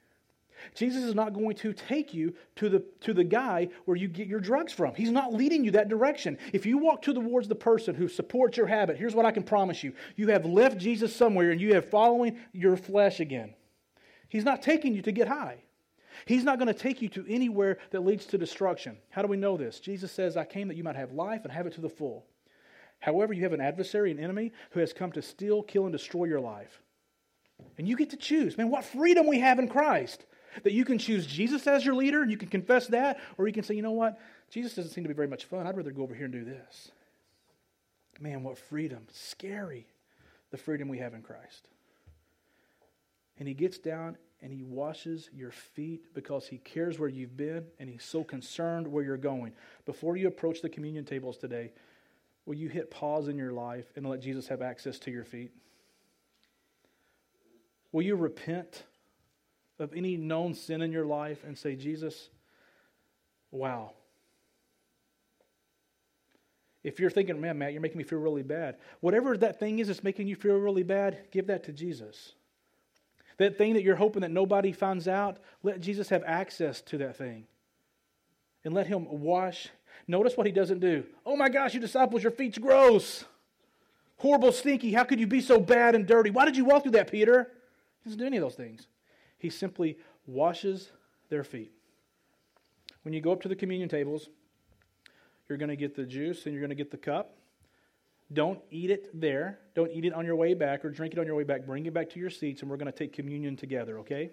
Jesus 0.74 1.02
is 1.02 1.14
not 1.14 1.34
going 1.34 1.56
to 1.56 1.72
take 1.72 2.14
you 2.14 2.34
to 2.56 2.68
the, 2.68 2.84
to 3.00 3.12
the 3.12 3.24
guy 3.24 3.68
where 3.84 3.96
you 3.96 4.08
get 4.08 4.28
your 4.28 4.40
drugs 4.40 4.72
from. 4.72 4.94
He's 4.94 5.10
not 5.10 5.32
leading 5.32 5.64
you 5.64 5.72
that 5.72 5.88
direction. 5.88 6.38
If 6.52 6.66
you 6.66 6.78
walk 6.78 7.02
towards 7.02 7.48
the 7.48 7.54
person 7.54 7.94
who 7.94 8.08
supports 8.08 8.56
your 8.56 8.66
habit, 8.66 8.96
here's 8.96 9.14
what 9.14 9.26
I 9.26 9.32
can 9.32 9.42
promise 9.42 9.82
you 9.82 9.92
you 10.16 10.28
have 10.28 10.44
left 10.44 10.78
Jesus 10.78 11.14
somewhere 11.14 11.50
and 11.50 11.60
you 11.60 11.74
have 11.74 11.90
following 11.90 12.38
your 12.52 12.76
flesh 12.76 13.20
again. 13.20 13.54
He's 14.28 14.44
not 14.44 14.62
taking 14.62 14.94
you 14.94 15.02
to 15.02 15.12
get 15.12 15.28
high. 15.28 15.62
He's 16.26 16.44
not 16.44 16.58
going 16.58 16.72
to 16.72 16.78
take 16.78 17.02
you 17.02 17.08
to 17.10 17.24
anywhere 17.28 17.78
that 17.90 18.04
leads 18.04 18.26
to 18.26 18.38
destruction. 18.38 18.98
How 19.10 19.22
do 19.22 19.28
we 19.28 19.36
know 19.36 19.56
this? 19.56 19.80
Jesus 19.80 20.12
says, 20.12 20.36
I 20.36 20.44
came 20.44 20.68
that 20.68 20.76
you 20.76 20.84
might 20.84 20.96
have 20.96 21.12
life 21.12 21.42
and 21.44 21.52
have 21.52 21.66
it 21.66 21.74
to 21.74 21.80
the 21.80 21.88
full. 21.88 22.24
However, 23.00 23.32
you 23.32 23.42
have 23.42 23.52
an 23.52 23.60
adversary, 23.60 24.10
an 24.12 24.20
enemy, 24.20 24.52
who 24.70 24.80
has 24.80 24.92
come 24.92 25.10
to 25.12 25.22
steal, 25.22 25.62
kill, 25.62 25.84
and 25.84 25.92
destroy 25.92 26.26
your 26.26 26.40
life. 26.40 26.80
And 27.78 27.88
you 27.88 27.96
get 27.96 28.10
to 28.10 28.16
choose. 28.16 28.56
Man, 28.56 28.70
what 28.70 28.84
freedom 28.84 29.26
we 29.26 29.40
have 29.40 29.58
in 29.58 29.68
Christ. 29.68 30.24
That 30.62 30.72
you 30.72 30.84
can 30.84 30.98
choose 30.98 31.26
Jesus 31.26 31.66
as 31.66 31.84
your 31.84 31.94
leader 31.94 32.20
and 32.20 32.30
you 32.30 32.36
can 32.36 32.48
confess 32.48 32.86
that, 32.88 33.20
or 33.38 33.46
you 33.46 33.54
can 33.54 33.62
say, 33.62 33.74
you 33.74 33.82
know 33.82 33.92
what? 33.92 34.20
Jesus 34.50 34.74
doesn't 34.74 34.92
seem 34.92 35.04
to 35.04 35.08
be 35.08 35.14
very 35.14 35.28
much 35.28 35.46
fun. 35.46 35.66
I'd 35.66 35.76
rather 35.76 35.90
go 35.90 36.02
over 36.02 36.14
here 36.14 36.26
and 36.26 36.32
do 36.32 36.44
this. 36.44 36.90
Man, 38.20 38.42
what 38.42 38.58
freedom. 38.58 39.06
Scary, 39.10 39.86
the 40.50 40.58
freedom 40.58 40.88
we 40.88 40.98
have 40.98 41.14
in 41.14 41.22
Christ. 41.22 41.66
And 43.38 43.48
he 43.48 43.54
gets 43.54 43.78
down 43.78 44.18
and 44.42 44.52
he 44.52 44.62
washes 44.62 45.30
your 45.32 45.52
feet 45.52 46.12
because 46.14 46.48
he 46.48 46.58
cares 46.58 46.98
where 46.98 47.08
you've 47.08 47.36
been 47.36 47.64
and 47.78 47.88
he's 47.88 48.04
so 48.04 48.24
concerned 48.24 48.88
where 48.88 49.04
you're 49.04 49.16
going. 49.16 49.52
Before 49.86 50.16
you 50.16 50.26
approach 50.26 50.60
the 50.60 50.68
communion 50.68 51.04
tables 51.04 51.38
today, 51.38 51.72
will 52.44 52.56
you 52.56 52.68
hit 52.68 52.90
pause 52.90 53.28
in 53.28 53.38
your 53.38 53.52
life 53.52 53.86
and 53.94 54.06
let 54.06 54.20
Jesus 54.20 54.48
have 54.48 54.60
access 54.60 54.98
to 55.00 55.12
your 55.12 55.24
feet? 55.24 55.52
Will 57.92 58.02
you 58.02 58.16
repent 58.16 58.82
of 59.78 59.94
any 59.94 60.16
known 60.16 60.54
sin 60.54 60.82
in 60.82 60.90
your 60.90 61.04
life 61.04 61.44
and 61.44 61.56
say, 61.56 61.76
Jesus, 61.76 62.28
wow. 63.50 63.92
If 66.82 66.98
you're 66.98 67.10
thinking, 67.10 67.40
man, 67.40 67.58
Matt, 67.58 67.72
you're 67.72 67.80
making 67.80 67.98
me 67.98 68.04
feel 68.04 68.18
really 68.18 68.42
bad, 68.42 68.76
whatever 69.00 69.36
that 69.36 69.60
thing 69.60 69.78
is 69.78 69.86
that's 69.86 70.02
making 70.02 70.26
you 70.26 70.34
feel 70.34 70.56
really 70.56 70.82
bad, 70.82 71.30
give 71.30 71.46
that 71.46 71.62
to 71.64 71.72
Jesus. 71.72 72.32
That 73.38 73.58
thing 73.58 73.74
that 73.74 73.82
you're 73.82 73.96
hoping 73.96 74.22
that 74.22 74.30
nobody 74.30 74.72
finds 74.72 75.08
out, 75.08 75.38
let 75.62 75.80
Jesus 75.80 76.08
have 76.10 76.22
access 76.24 76.80
to 76.82 76.98
that 76.98 77.16
thing. 77.16 77.46
And 78.64 78.74
let 78.74 78.86
him 78.86 79.06
wash. 79.08 79.68
Notice 80.06 80.36
what 80.36 80.46
he 80.46 80.52
doesn't 80.52 80.80
do. 80.80 81.04
Oh 81.26 81.36
my 81.36 81.48
gosh, 81.48 81.74
you 81.74 81.80
disciples, 81.80 82.22
your 82.22 82.32
feet's 82.32 82.58
gross. 82.58 83.24
Horrible, 84.18 84.52
stinky. 84.52 84.92
How 84.92 85.04
could 85.04 85.18
you 85.18 85.26
be 85.26 85.40
so 85.40 85.58
bad 85.58 85.94
and 85.94 86.06
dirty? 86.06 86.30
Why 86.30 86.44
did 86.44 86.56
you 86.56 86.64
walk 86.64 86.82
through 86.82 86.92
that, 86.92 87.10
Peter? 87.10 87.50
He 88.02 88.10
doesn't 88.10 88.18
do 88.18 88.26
any 88.26 88.36
of 88.36 88.42
those 88.42 88.54
things. 88.54 88.86
He 89.38 89.50
simply 89.50 89.98
washes 90.26 90.90
their 91.28 91.42
feet. 91.42 91.72
When 93.02 93.12
you 93.12 93.20
go 93.20 93.32
up 93.32 93.42
to 93.42 93.48
the 93.48 93.56
communion 93.56 93.88
tables, 93.88 94.28
you're 95.48 95.58
going 95.58 95.70
to 95.70 95.76
get 95.76 95.96
the 95.96 96.04
juice 96.04 96.46
and 96.46 96.54
you're 96.54 96.60
going 96.60 96.70
to 96.70 96.76
get 96.76 96.90
the 96.90 96.96
cup. 96.96 97.36
Don't 98.32 98.60
eat 98.70 98.90
it 98.90 99.08
there. 99.18 99.58
Don't 99.74 99.90
eat 99.92 100.04
it 100.04 100.12
on 100.12 100.24
your 100.24 100.36
way 100.36 100.54
back 100.54 100.84
or 100.84 100.90
drink 100.90 101.12
it 101.12 101.18
on 101.18 101.26
your 101.26 101.34
way 101.34 101.44
back. 101.44 101.66
Bring 101.66 101.86
it 101.86 101.94
back 101.94 102.10
to 102.10 102.20
your 102.20 102.30
seats 102.30 102.62
and 102.62 102.70
we're 102.70 102.76
going 102.76 102.90
to 102.90 102.96
take 102.96 103.12
communion 103.12 103.56
together, 103.56 103.98
okay? 103.98 104.30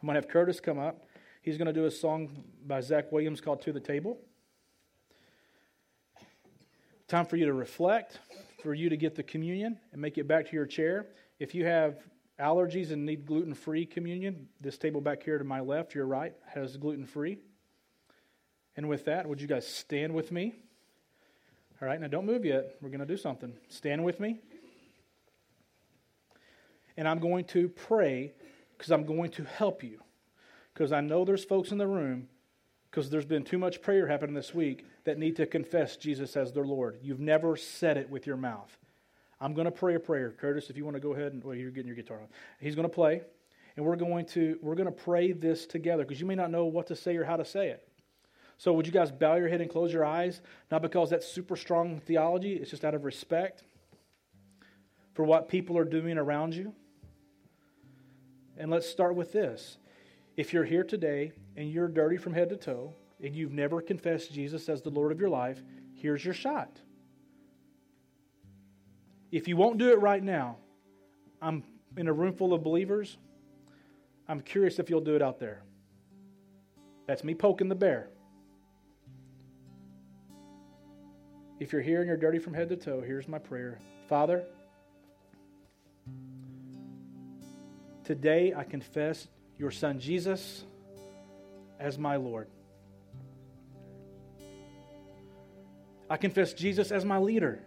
I'm 0.00 0.06
going 0.06 0.14
to 0.14 0.20
have 0.20 0.28
Curtis 0.28 0.60
come 0.60 0.78
up. 0.78 1.06
He's 1.42 1.56
going 1.56 1.66
to 1.66 1.72
do 1.72 1.86
a 1.86 1.90
song 1.90 2.44
by 2.66 2.80
Zach 2.80 3.12
Williams 3.12 3.40
called 3.40 3.62
To 3.62 3.72
the 3.72 3.80
Table. 3.80 4.18
Time 7.08 7.24
for 7.24 7.36
you 7.36 7.46
to 7.46 7.52
reflect, 7.52 8.18
for 8.62 8.74
you 8.74 8.88
to 8.88 8.96
get 8.96 9.14
the 9.14 9.22
communion 9.22 9.78
and 9.92 10.02
make 10.02 10.18
it 10.18 10.26
back 10.26 10.48
to 10.50 10.52
your 10.56 10.66
chair. 10.66 11.06
If 11.38 11.54
you 11.54 11.64
have 11.64 11.98
allergies 12.40 12.90
and 12.90 13.06
need 13.06 13.24
gluten 13.24 13.54
free 13.54 13.86
communion, 13.86 14.48
this 14.60 14.76
table 14.76 15.00
back 15.00 15.22
here 15.22 15.38
to 15.38 15.44
my 15.44 15.60
left, 15.60 15.94
your 15.94 16.06
right, 16.06 16.34
has 16.52 16.76
gluten 16.76 17.06
free. 17.06 17.38
And 18.76 18.88
with 18.88 19.04
that, 19.06 19.28
would 19.28 19.40
you 19.40 19.46
guys 19.46 19.66
stand 19.66 20.14
with 20.14 20.32
me? 20.32 20.56
All 21.80 21.88
right, 21.88 22.00
now 22.00 22.06
don't 22.06 22.24
move 22.24 22.44
yet. 22.44 22.76
We're 22.80 22.88
going 22.88 23.00
to 23.00 23.06
do 23.06 23.18
something. 23.18 23.52
Stand 23.68 24.02
with 24.02 24.18
me. 24.18 24.38
And 26.96 27.06
I'm 27.06 27.18
going 27.18 27.44
to 27.46 27.68
pray 27.68 28.32
because 28.76 28.90
I'm 28.90 29.04
going 29.04 29.30
to 29.32 29.44
help 29.44 29.82
you. 29.82 30.00
Because 30.72 30.90
I 30.90 31.02
know 31.02 31.24
there's 31.24 31.44
folks 31.44 31.72
in 31.72 31.78
the 31.78 31.86
room, 31.86 32.28
because 32.90 33.10
there's 33.10 33.26
been 33.26 33.44
too 33.44 33.58
much 33.58 33.82
prayer 33.82 34.06
happening 34.06 34.34
this 34.34 34.54
week, 34.54 34.86
that 35.04 35.18
need 35.18 35.36
to 35.36 35.46
confess 35.46 35.96
Jesus 35.96 36.36
as 36.36 36.52
their 36.52 36.64
Lord. 36.64 36.98
You've 37.02 37.20
never 37.20 37.56
said 37.56 37.98
it 37.98 38.08
with 38.08 38.26
your 38.26 38.36
mouth. 38.36 38.74
I'm 39.38 39.52
going 39.52 39.66
to 39.66 39.70
pray 39.70 39.96
a 39.96 40.00
prayer. 40.00 40.30
Curtis, 40.30 40.70
if 40.70 40.78
you 40.78 40.84
want 40.84 40.96
to 40.96 41.00
go 41.00 41.12
ahead 41.12 41.32
and, 41.34 41.44
well, 41.44 41.54
you're 41.54 41.70
getting 41.70 41.88
your 41.88 41.96
guitar 41.96 42.18
on. 42.20 42.28
He's 42.58 42.74
going 42.74 42.88
to 42.88 42.94
play, 42.94 43.20
and 43.76 43.84
we're 43.84 43.96
going 43.96 44.24
to, 44.26 44.58
we're 44.62 44.74
going 44.74 44.86
to 44.86 44.92
pray 44.92 45.32
this 45.32 45.66
together 45.66 46.04
because 46.04 46.20
you 46.20 46.26
may 46.26 46.34
not 46.34 46.50
know 46.50 46.64
what 46.64 46.86
to 46.86 46.96
say 46.96 47.16
or 47.16 47.24
how 47.24 47.36
to 47.36 47.44
say 47.44 47.68
it. 47.68 47.85
So, 48.58 48.72
would 48.72 48.86
you 48.86 48.92
guys 48.92 49.12
bow 49.12 49.36
your 49.36 49.48
head 49.48 49.60
and 49.60 49.70
close 49.70 49.92
your 49.92 50.04
eyes? 50.04 50.40
Not 50.70 50.82
because 50.82 51.10
that's 51.10 51.26
super 51.26 51.56
strong 51.56 52.00
theology, 52.00 52.54
it's 52.54 52.70
just 52.70 52.84
out 52.84 52.94
of 52.94 53.04
respect 53.04 53.64
for 55.14 55.24
what 55.24 55.48
people 55.48 55.76
are 55.78 55.84
doing 55.84 56.18
around 56.18 56.54
you. 56.54 56.74
And 58.58 58.70
let's 58.70 58.88
start 58.88 59.14
with 59.14 59.32
this. 59.32 59.78
If 60.36 60.52
you're 60.52 60.64
here 60.64 60.84
today 60.84 61.32
and 61.56 61.70
you're 61.70 61.88
dirty 61.88 62.16
from 62.16 62.34
head 62.34 62.50
to 62.50 62.56
toe 62.56 62.94
and 63.22 63.34
you've 63.34 63.52
never 63.52 63.80
confessed 63.80 64.32
Jesus 64.32 64.68
as 64.68 64.82
the 64.82 64.90
Lord 64.90 65.12
of 65.12 65.20
your 65.20 65.30
life, 65.30 65.62
here's 65.94 66.24
your 66.24 66.34
shot. 66.34 66.80
If 69.32 69.48
you 69.48 69.56
won't 69.56 69.78
do 69.78 69.90
it 69.90 70.00
right 70.00 70.22
now, 70.22 70.56
I'm 71.40 71.62
in 71.96 72.08
a 72.08 72.12
room 72.12 72.34
full 72.34 72.54
of 72.54 72.62
believers. 72.62 73.16
I'm 74.28 74.40
curious 74.40 74.78
if 74.78 74.90
you'll 74.90 75.00
do 75.00 75.14
it 75.14 75.22
out 75.22 75.38
there. 75.38 75.62
That's 77.06 77.24
me 77.24 77.34
poking 77.34 77.68
the 77.68 77.74
bear. 77.74 78.10
If 81.58 81.72
you're 81.72 81.82
here 81.82 82.00
and 82.00 82.06
you're 82.06 82.18
dirty 82.18 82.38
from 82.38 82.52
head 82.52 82.68
to 82.68 82.76
toe, 82.76 83.00
here's 83.00 83.26
my 83.28 83.38
prayer 83.38 83.78
Father, 84.08 84.44
today 88.04 88.52
I 88.54 88.62
confess 88.64 89.26
your 89.58 89.70
Son 89.70 89.98
Jesus 89.98 90.64
as 91.80 91.98
my 91.98 92.16
Lord. 92.16 92.48
I 96.10 96.18
confess 96.18 96.52
Jesus 96.52 96.92
as 96.92 97.04
my 97.04 97.18
leader. 97.18 97.58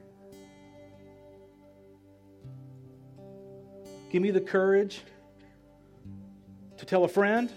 Give 4.12 4.22
me 4.22 4.32
the 4.32 4.42
courage 4.42 5.02
to 6.78 6.86
tell 6.86 7.04
a 7.04 7.08
friend. 7.08 7.52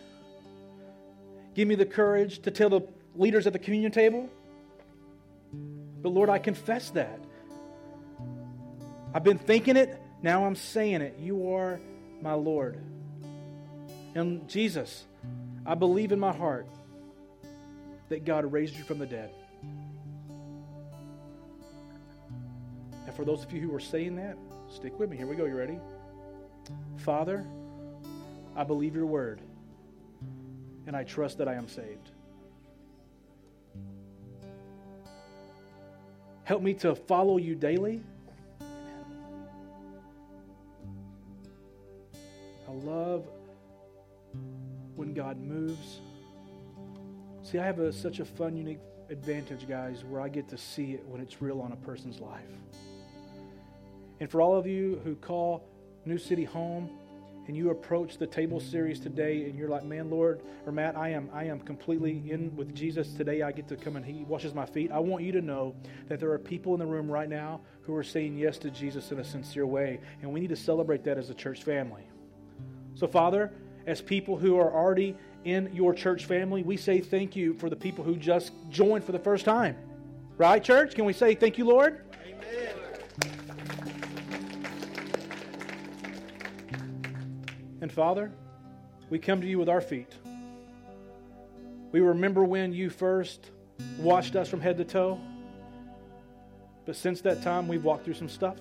Give 1.55 1.69
me 1.69 1.75
the 1.75 1.87
courage 1.87 2.41
to 2.43 2.51
tell 2.51 2.71
the 2.71 2.81
leaders 3.15 3.47
at 3.47 3.53
the 3.53 3.59
communion 3.59 3.93
table. 3.93 4.31
But 6.03 6.11
Lord, 6.11 6.29
I 6.29 6.39
confess 6.39 6.91
that. 6.91 7.21
I've 9.15 9.25
been 9.25 9.39
thinking 9.39 9.77
it, 9.77 10.01
now 10.23 10.45
I'm 10.45 10.57
saying 10.57 11.01
it. 11.01 11.19
You 11.19 11.53
are 11.53 11.81
my 12.21 12.35
Lord. 12.35 12.79
And 14.15 14.49
Jesus, 14.49 15.05
I 15.65 15.75
believe 15.75 16.13
in 16.13 16.19
my 16.19 16.33
heart 16.33 16.67
that 18.09 18.25
God 18.25 18.51
raised 18.53 18.77
you 18.77 18.85
from 18.85 18.99
the 18.99 19.07
dead. 19.07 19.31
And 23.07 23.15
for 23.15 23.25
those 23.25 23.43
of 23.43 23.53
you 23.53 23.61
who 23.61 23.75
are 23.75 23.81
saying 23.81 24.17
that, 24.17 24.37
stick 24.75 24.99
with 24.99 25.11
me. 25.11 25.17
Here 25.17 25.27
we 25.27 25.37
go. 25.37 25.45
You 25.45 25.57
ready? 25.57 25.79
Father, 26.99 27.45
I 28.55 28.65
believe 28.65 28.95
your 28.95 29.07
word, 29.07 29.41
and 30.87 30.95
I 30.95 31.05
trust 31.05 31.39
that 31.39 31.49
I 31.49 31.55
am 31.55 31.69
saved. 31.69 32.12
Help 36.45 36.63
me 36.63 36.75
to 36.75 36.95
follow 36.95 37.39
you 37.39 37.55
daily. 37.55 38.03
I 42.69 42.73
love 42.73 43.25
when 44.97 45.15
God 45.15 45.39
moves. 45.39 46.01
See, 47.43 47.59
I 47.59 47.67
have 47.67 47.79
a, 47.79 47.93
such 47.93 48.21
a 48.21 48.25
fun, 48.25 48.57
unique 48.57 48.81
advantage, 49.11 49.69
guys, 49.69 50.05
where 50.05 50.21
I 50.21 50.29
get 50.29 50.49
to 50.49 50.59
see 50.59 50.93
it 50.93 51.05
when 51.07 51.21
it's 51.21 51.43
real 51.43 51.61
on 51.61 51.73
a 51.73 51.77
person's 51.77 52.19
life. 52.19 52.41
And 54.21 54.31
for 54.31 54.41
all 54.41 54.57
of 54.57 54.67
you 54.67 55.01
who 55.05 55.17
call 55.17 55.69
New 56.05 56.19
City 56.19 56.45
home, 56.45 56.91
and 57.47 57.57
you 57.57 57.71
approach 57.71 58.19
the 58.19 58.27
table 58.27 58.61
series 58.61 59.01
today 59.01 59.45
and 59.45 59.59
you're 59.59 59.69
like, 59.69 59.85
man, 59.85 60.09
Lord, 60.11 60.43
or 60.65 60.73
Matt, 60.73 60.97
I 60.97 61.09
am, 61.09 61.29
I 61.33 61.45
am 61.45 61.61
completely 61.61 62.23
in 62.31 62.55
with 62.55 62.75
Jesus 62.75 63.15
today. 63.15 63.43
I 63.43 63.51
get 63.51 63.67
to 63.69 63.77
come 63.77 63.97
and 63.97 64.05
he 64.05 64.25
washes 64.25 64.55
my 64.55 64.65
feet. 64.65 64.93
I 64.93 65.01
want 65.01 65.25
you 65.25 65.33
to 65.33 65.41
know 65.41 65.75
that 66.09 66.21
there 66.21 66.31
are 66.31 66.39
people 66.39 66.73
in 66.75 66.81
the 66.81 66.87
room 66.87 67.11
right 67.11 67.29
now 67.29 67.61
who 67.83 67.95
are 67.97 68.05
saying 68.05 68.37
yes 68.37 68.59
to 68.59 68.71
Jesus 68.71 69.11
in 69.11 69.19
a 69.19 69.25
sincere 69.25 69.67
way. 69.67 69.99
And 70.23 70.33
we 70.33 70.41
need 70.41 70.51
to 70.51 70.57
celebrate 70.57 71.03
that 71.05 71.19
as 71.19 71.31
a 71.31 71.35
church 71.35 71.65
family. 71.65 72.07
So, 72.95 73.09
Father, 73.09 73.53
as 73.87 74.01
people 74.01 74.37
who 74.37 74.57
are 74.59 74.73
already 74.73 75.17
in 75.45 75.69
your 75.75 75.93
church 75.93 76.27
family, 76.27 76.63
we 76.63 76.77
say 76.77 77.01
thank 77.01 77.35
you 77.35 77.55
for 77.55 77.69
the 77.69 77.77
people 77.77 78.05
who 78.05 78.15
just 78.17 78.53
joined 78.71 79.05
for 79.05 79.13
the 79.13 79.19
first 79.19 79.45
time. 79.45 79.77
Right, 80.39 80.63
church? 80.63 80.95
Can 80.95 81.05
we 81.05 81.13
say 81.13 81.35
thank 81.35 81.59
you, 81.59 81.65
Lord? 81.65 82.03
And 87.83 87.93
Father, 87.93 88.31
we 89.11 89.19
come 89.19 89.41
to 89.41 89.47
you 89.47 89.59
with 89.59 89.69
our 89.69 89.81
feet. 89.81 90.13
We 91.91 92.01
remember 92.01 92.45
when 92.45 92.73
you 92.73 92.89
first 92.89 93.51
washed 93.99 94.37
us 94.37 94.49
from 94.49 94.61
head 94.61 94.79
to 94.79 94.85
toe. 94.85 95.21
But 96.87 96.95
since 96.95 97.21
that 97.23 97.43
time, 97.43 97.67
we've 97.67 97.83
walked 97.85 98.05
through 98.05 98.15
some 98.15 98.29
stuff. 98.29 98.59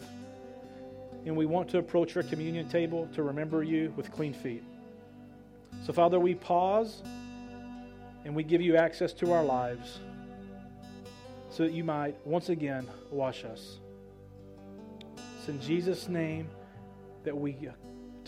And 1.24 1.38
we 1.38 1.46
want 1.46 1.70
to 1.70 1.78
approach 1.78 2.18
our 2.18 2.24
communion 2.24 2.68
table 2.68 3.08
to 3.14 3.22
remember 3.22 3.62
you 3.62 3.94
with 3.96 4.12
clean 4.12 4.34
feet. 4.34 4.64
So, 5.86 5.94
Father, 5.94 6.20
we 6.20 6.34
pause 6.34 7.04
and 8.26 8.36
we 8.36 8.44
give 8.44 8.60
you 8.60 8.76
access 8.76 9.14
to 9.14 9.34
our 9.34 9.44
lives 9.44 10.00
so 11.52 11.62
that 11.62 11.74
you 11.74 11.84
might 11.84 12.16
once 12.26 12.50
again 12.50 12.88
wash 13.12 13.46
us. 13.46 13.78
It's 15.38 15.48
in 15.48 15.62
Jesus' 15.62 16.08
name 16.08 16.50
that 17.24 17.38
we 17.38 17.52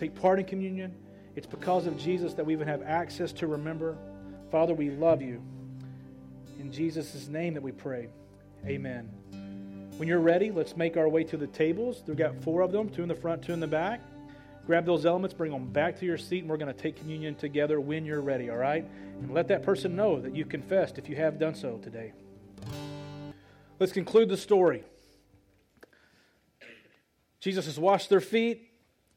take 0.04 0.16
part 0.16 0.38
in 0.38 0.46
communion. 0.46 0.94
It's 1.36 1.48
because 1.48 1.88
of 1.88 1.98
Jesus 1.98 2.34
that 2.34 2.46
we 2.46 2.52
even 2.54 2.68
have 2.68 2.84
access 2.84 3.32
to 3.34 3.48
remember. 3.48 3.98
Father, 4.52 4.74
we 4.74 4.90
love 4.90 5.22
you. 5.22 5.42
In 6.60 6.72
Jesus' 6.72 7.28
name 7.30 7.54
that 7.54 7.64
we 7.64 7.72
pray. 7.72 8.10
Amen. 8.66 9.10
When 9.96 10.10
you're 10.10 10.20
ready, 10.20 10.52
let's 10.52 10.76
make 10.76 10.98
our 10.98 11.08
way 11.08 11.24
to 11.24 11.38
the 11.38 11.48
tables. 11.48 12.04
We've 12.06 12.18
got 12.18 12.36
four 12.44 12.62
of 12.62 12.74
them, 12.74 12.90
two 12.90 13.02
in 13.02 13.08
the 13.08 13.16
front, 13.16 13.44
two 13.44 13.54
in 13.54 13.62
the 13.62 13.68
back. 13.68 14.02
Grab 14.66 14.86
those 14.86 15.06
elements, 15.06 15.34
bring 15.34 15.52
them 15.52 15.68
back 15.68 15.98
to 16.00 16.06
your 16.06 16.18
seat, 16.18 16.40
and 16.40 16.50
we're 16.50 16.58
going 16.58 16.74
to 16.74 16.80
take 16.80 16.98
communion 16.98 17.36
together 17.36 17.80
when 17.80 18.06
you're 18.06 18.22
ready, 18.22 18.50
all 18.50 18.58
right? 18.58 18.86
And 19.22 19.34
let 19.34 19.48
that 19.50 19.64
person 19.64 19.96
know 19.96 20.20
that 20.20 20.36
you 20.36 20.44
confessed 20.44 20.98
if 20.98 21.08
you 21.08 21.16
have 21.16 21.40
done 21.40 21.56
so 21.56 21.78
today. 21.78 22.12
Let's 23.80 23.94
conclude 23.94 24.28
the 24.28 24.38
story. 24.38 24.84
Jesus 27.40 27.66
has 27.66 27.80
washed 27.80 28.10
their 28.10 28.22
feet, 28.22 28.70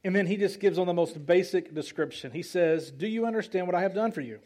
and 0.06 0.14
then 0.14 0.26
he 0.28 0.36
just 0.36 0.60
gives 0.60 0.78
on 0.78 0.86
the 0.86 0.94
most 0.94 1.26
basic 1.26 1.74
description. 1.74 2.30
He 2.30 2.42
says, 2.42 2.92
Do 2.92 3.08
you 3.08 3.26
understand 3.26 3.66
what 3.66 3.74
I 3.74 3.80
have 3.80 3.92
done 3.92 4.12
for 4.12 4.20
you? 4.20 4.38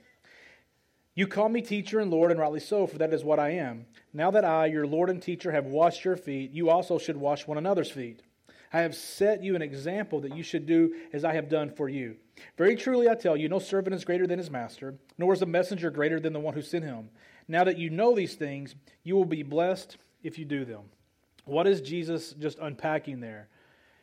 You 1.14 1.26
call 1.26 1.50
me 1.50 1.60
teacher 1.60 2.00
and 2.00 2.10
Lord, 2.10 2.30
and 2.30 2.40
rightly 2.40 2.60
so, 2.60 2.86
for 2.86 2.96
that 2.96 3.12
is 3.12 3.24
what 3.24 3.38
I 3.38 3.50
am. 3.50 3.84
Now 4.14 4.30
that 4.30 4.42
I, 4.42 4.66
your 4.66 4.86
Lord 4.86 5.10
and 5.10 5.22
teacher, 5.22 5.52
have 5.52 5.66
washed 5.66 6.02
your 6.02 6.16
feet, 6.16 6.52
you 6.52 6.70
also 6.70 6.96
should 6.96 7.18
wash 7.18 7.46
one 7.46 7.58
another's 7.58 7.90
feet. 7.90 8.22
I 8.72 8.80
have 8.80 8.94
set 8.94 9.44
you 9.44 9.54
an 9.54 9.60
example 9.60 10.22
that 10.22 10.34
you 10.34 10.42
should 10.42 10.64
do 10.64 10.94
as 11.12 11.26
I 11.26 11.34
have 11.34 11.50
done 11.50 11.70
for 11.70 11.90
you. 11.90 12.16
Very 12.56 12.74
truly 12.74 13.10
I 13.10 13.14
tell 13.14 13.36
you, 13.36 13.50
no 13.50 13.58
servant 13.58 13.94
is 13.94 14.06
greater 14.06 14.26
than 14.26 14.38
his 14.38 14.50
master, 14.50 14.94
nor 15.18 15.34
is 15.34 15.42
a 15.42 15.46
messenger 15.46 15.90
greater 15.90 16.18
than 16.18 16.32
the 16.32 16.40
one 16.40 16.54
who 16.54 16.62
sent 16.62 16.86
him. 16.86 17.10
Now 17.48 17.64
that 17.64 17.76
you 17.76 17.90
know 17.90 18.14
these 18.14 18.34
things, 18.34 18.74
you 19.02 19.14
will 19.14 19.26
be 19.26 19.42
blessed 19.42 19.98
if 20.22 20.38
you 20.38 20.46
do 20.46 20.64
them. 20.64 20.84
What 21.44 21.66
is 21.66 21.82
Jesus 21.82 22.32
just 22.32 22.58
unpacking 22.60 23.20
there? 23.20 23.48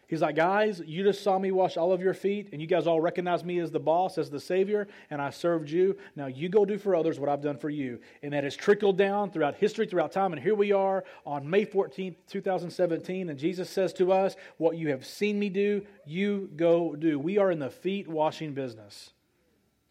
He's 0.07 0.21
like, 0.21 0.37
guys, 0.37 0.81
you 0.85 1.03
just 1.03 1.21
saw 1.21 1.37
me 1.37 1.51
wash 1.51 1.75
all 1.75 1.91
of 1.91 2.01
your 2.01 2.13
feet, 2.13 2.49
and 2.53 2.61
you 2.61 2.67
guys 2.67 2.87
all 2.87 3.01
recognize 3.01 3.43
me 3.43 3.59
as 3.59 3.71
the 3.71 3.79
boss, 3.79 4.17
as 4.17 4.29
the 4.29 4.39
Savior, 4.39 4.87
and 5.09 5.21
I 5.21 5.31
served 5.31 5.69
you. 5.69 5.97
Now 6.15 6.27
you 6.27 6.47
go 6.47 6.63
do 6.63 6.77
for 6.77 6.95
others 6.95 7.19
what 7.19 7.27
I've 7.27 7.41
done 7.41 7.57
for 7.57 7.69
you. 7.69 7.99
And 8.23 8.31
that 8.31 8.45
has 8.45 8.55
trickled 8.55 8.97
down 8.97 9.31
throughout 9.31 9.55
history, 9.55 9.85
throughout 9.85 10.13
time. 10.13 10.31
And 10.31 10.41
here 10.41 10.55
we 10.55 10.71
are 10.71 11.03
on 11.25 11.49
May 11.49 11.65
14th, 11.65 12.15
2017, 12.29 13.29
and 13.29 13.37
Jesus 13.37 13.69
says 13.69 13.91
to 13.93 14.13
us, 14.13 14.37
What 14.57 14.77
you 14.77 14.89
have 14.89 15.05
seen 15.05 15.37
me 15.37 15.49
do, 15.49 15.85
you 16.05 16.49
go 16.55 16.95
do. 16.95 17.19
We 17.19 17.37
are 17.37 17.51
in 17.51 17.59
the 17.59 17.69
feet 17.69 18.07
washing 18.07 18.53
business. 18.53 19.11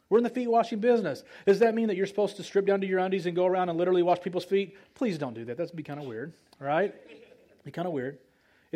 We're 0.09 0.19
in 0.19 0.25
the 0.25 0.31
feet 0.31 0.49
washing 0.49 0.79
business. 0.79 1.25
Does 1.47 1.59
that 1.59 1.75
mean 1.75 1.89
that 1.89 1.97
you're 1.97 2.07
supposed 2.07 2.37
to 2.37 2.43
strip 2.43 2.65
down 2.65 2.81
to 2.81 2.87
your 2.87 3.01
undies 3.01 3.27
and 3.27 3.37
go 3.37 3.45
around 3.45 3.69
and 3.69 3.77
literally 3.77 4.03
wash 4.03 4.21
people's 4.23 4.45
feet? 4.45 4.79
Please 4.95 5.19
don't 5.19 5.35
do 5.35 5.45
that. 5.45 5.59
That'd 5.59 5.77
be 5.77 5.83
kind 5.83 6.01
of 6.01 6.07
weird, 6.07 6.33
right? 6.59 6.95
Be 7.65 7.71
kind 7.71 7.87
of 7.87 7.93
weird. 7.93 8.19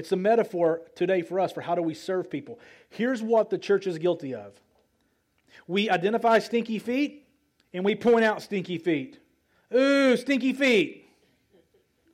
It's 0.00 0.12
a 0.12 0.16
metaphor 0.16 0.80
today 0.94 1.20
for 1.20 1.38
us 1.38 1.52
for 1.52 1.60
how 1.60 1.74
do 1.74 1.82
we 1.82 1.92
serve 1.92 2.30
people. 2.30 2.58
Here's 2.88 3.22
what 3.22 3.50
the 3.50 3.58
church 3.58 3.86
is 3.86 3.98
guilty 3.98 4.34
of 4.34 4.58
we 5.66 5.90
identify 5.90 6.38
stinky 6.38 6.78
feet 6.78 7.28
and 7.74 7.84
we 7.84 7.94
point 7.94 8.24
out 8.24 8.40
stinky 8.40 8.78
feet. 8.78 9.18
Ooh, 9.74 10.16
stinky 10.16 10.54
feet. 10.54 11.06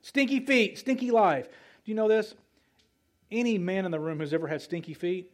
Stinky 0.01 0.41
feet, 0.41 0.77
stinky 0.77 1.11
life. 1.11 1.47
Do 1.47 1.91
you 1.91 1.95
know 1.95 2.09
this? 2.09 2.35
Any 3.31 3.57
man 3.57 3.85
in 3.85 3.91
the 3.91 4.01
room 4.01 4.19
who's 4.19 4.33
ever 4.33 4.47
had 4.47 4.61
stinky 4.61 4.93
feet, 4.93 5.31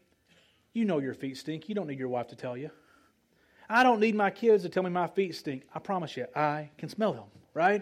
you 0.74 0.86
know 0.86 1.00
your 1.00 1.16
feet 1.16 1.38
stink. 1.38 1.68
You 1.68 1.74
don't 1.74 1.88
need 1.88 1.98
your 1.98 2.08
wife 2.08 2.28
to 2.28 2.36
tell 2.36 2.56
you. 2.56 2.70
I 3.68 3.82
don't 3.82 4.00
need 4.00 4.13
my 4.13 4.30
kids 4.30 4.62
to 4.62 4.70
tell 4.70 4.84
me 4.84 4.92
my 4.92 5.08
feet 5.08 5.34
stink. 5.34 5.63
I 5.74 5.80
promise 5.80 6.16
you, 6.16 6.28
I 6.36 6.70
can 6.78 6.88
smell 6.88 7.13
them, 7.13 7.30
right? 7.56 7.82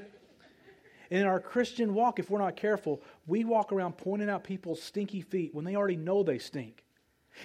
In 1.12 1.28
our 1.28 1.42
Christian 1.42 1.94
walk, 1.94 2.20
if 2.20 2.30
we're 2.30 2.40
not 2.40 2.56
careful, 2.56 3.02
we 3.28 3.44
walk 3.44 3.74
around 3.74 3.98
pointing 3.98 4.30
out 4.30 4.46
people's 4.46 4.82
stinky 4.82 5.22
feet 5.22 5.54
when 5.54 5.66
they 5.66 5.76
already 5.76 5.98
know 5.98 6.24
they 6.24 6.40
stink. 6.40 6.86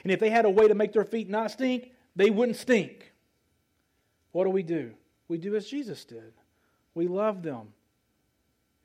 And 0.04 0.12
if 0.12 0.20
they 0.20 0.30
had 0.30 0.44
a 0.44 0.50
way 0.50 0.68
to 0.68 0.74
make 0.74 0.92
their 0.92 1.04
feet 1.04 1.28
not 1.28 1.50
stink, 1.50 1.90
they 2.14 2.30
wouldn't 2.30 2.56
stink. 2.56 3.12
What 4.30 4.44
do 4.44 4.50
we 4.50 4.62
do? 4.62 4.92
We 5.28 5.38
do 5.38 5.56
as 5.56 5.66
Jesus 5.66 6.04
did. 6.04 6.32
We 6.94 7.08
love 7.08 7.42
them 7.42 7.72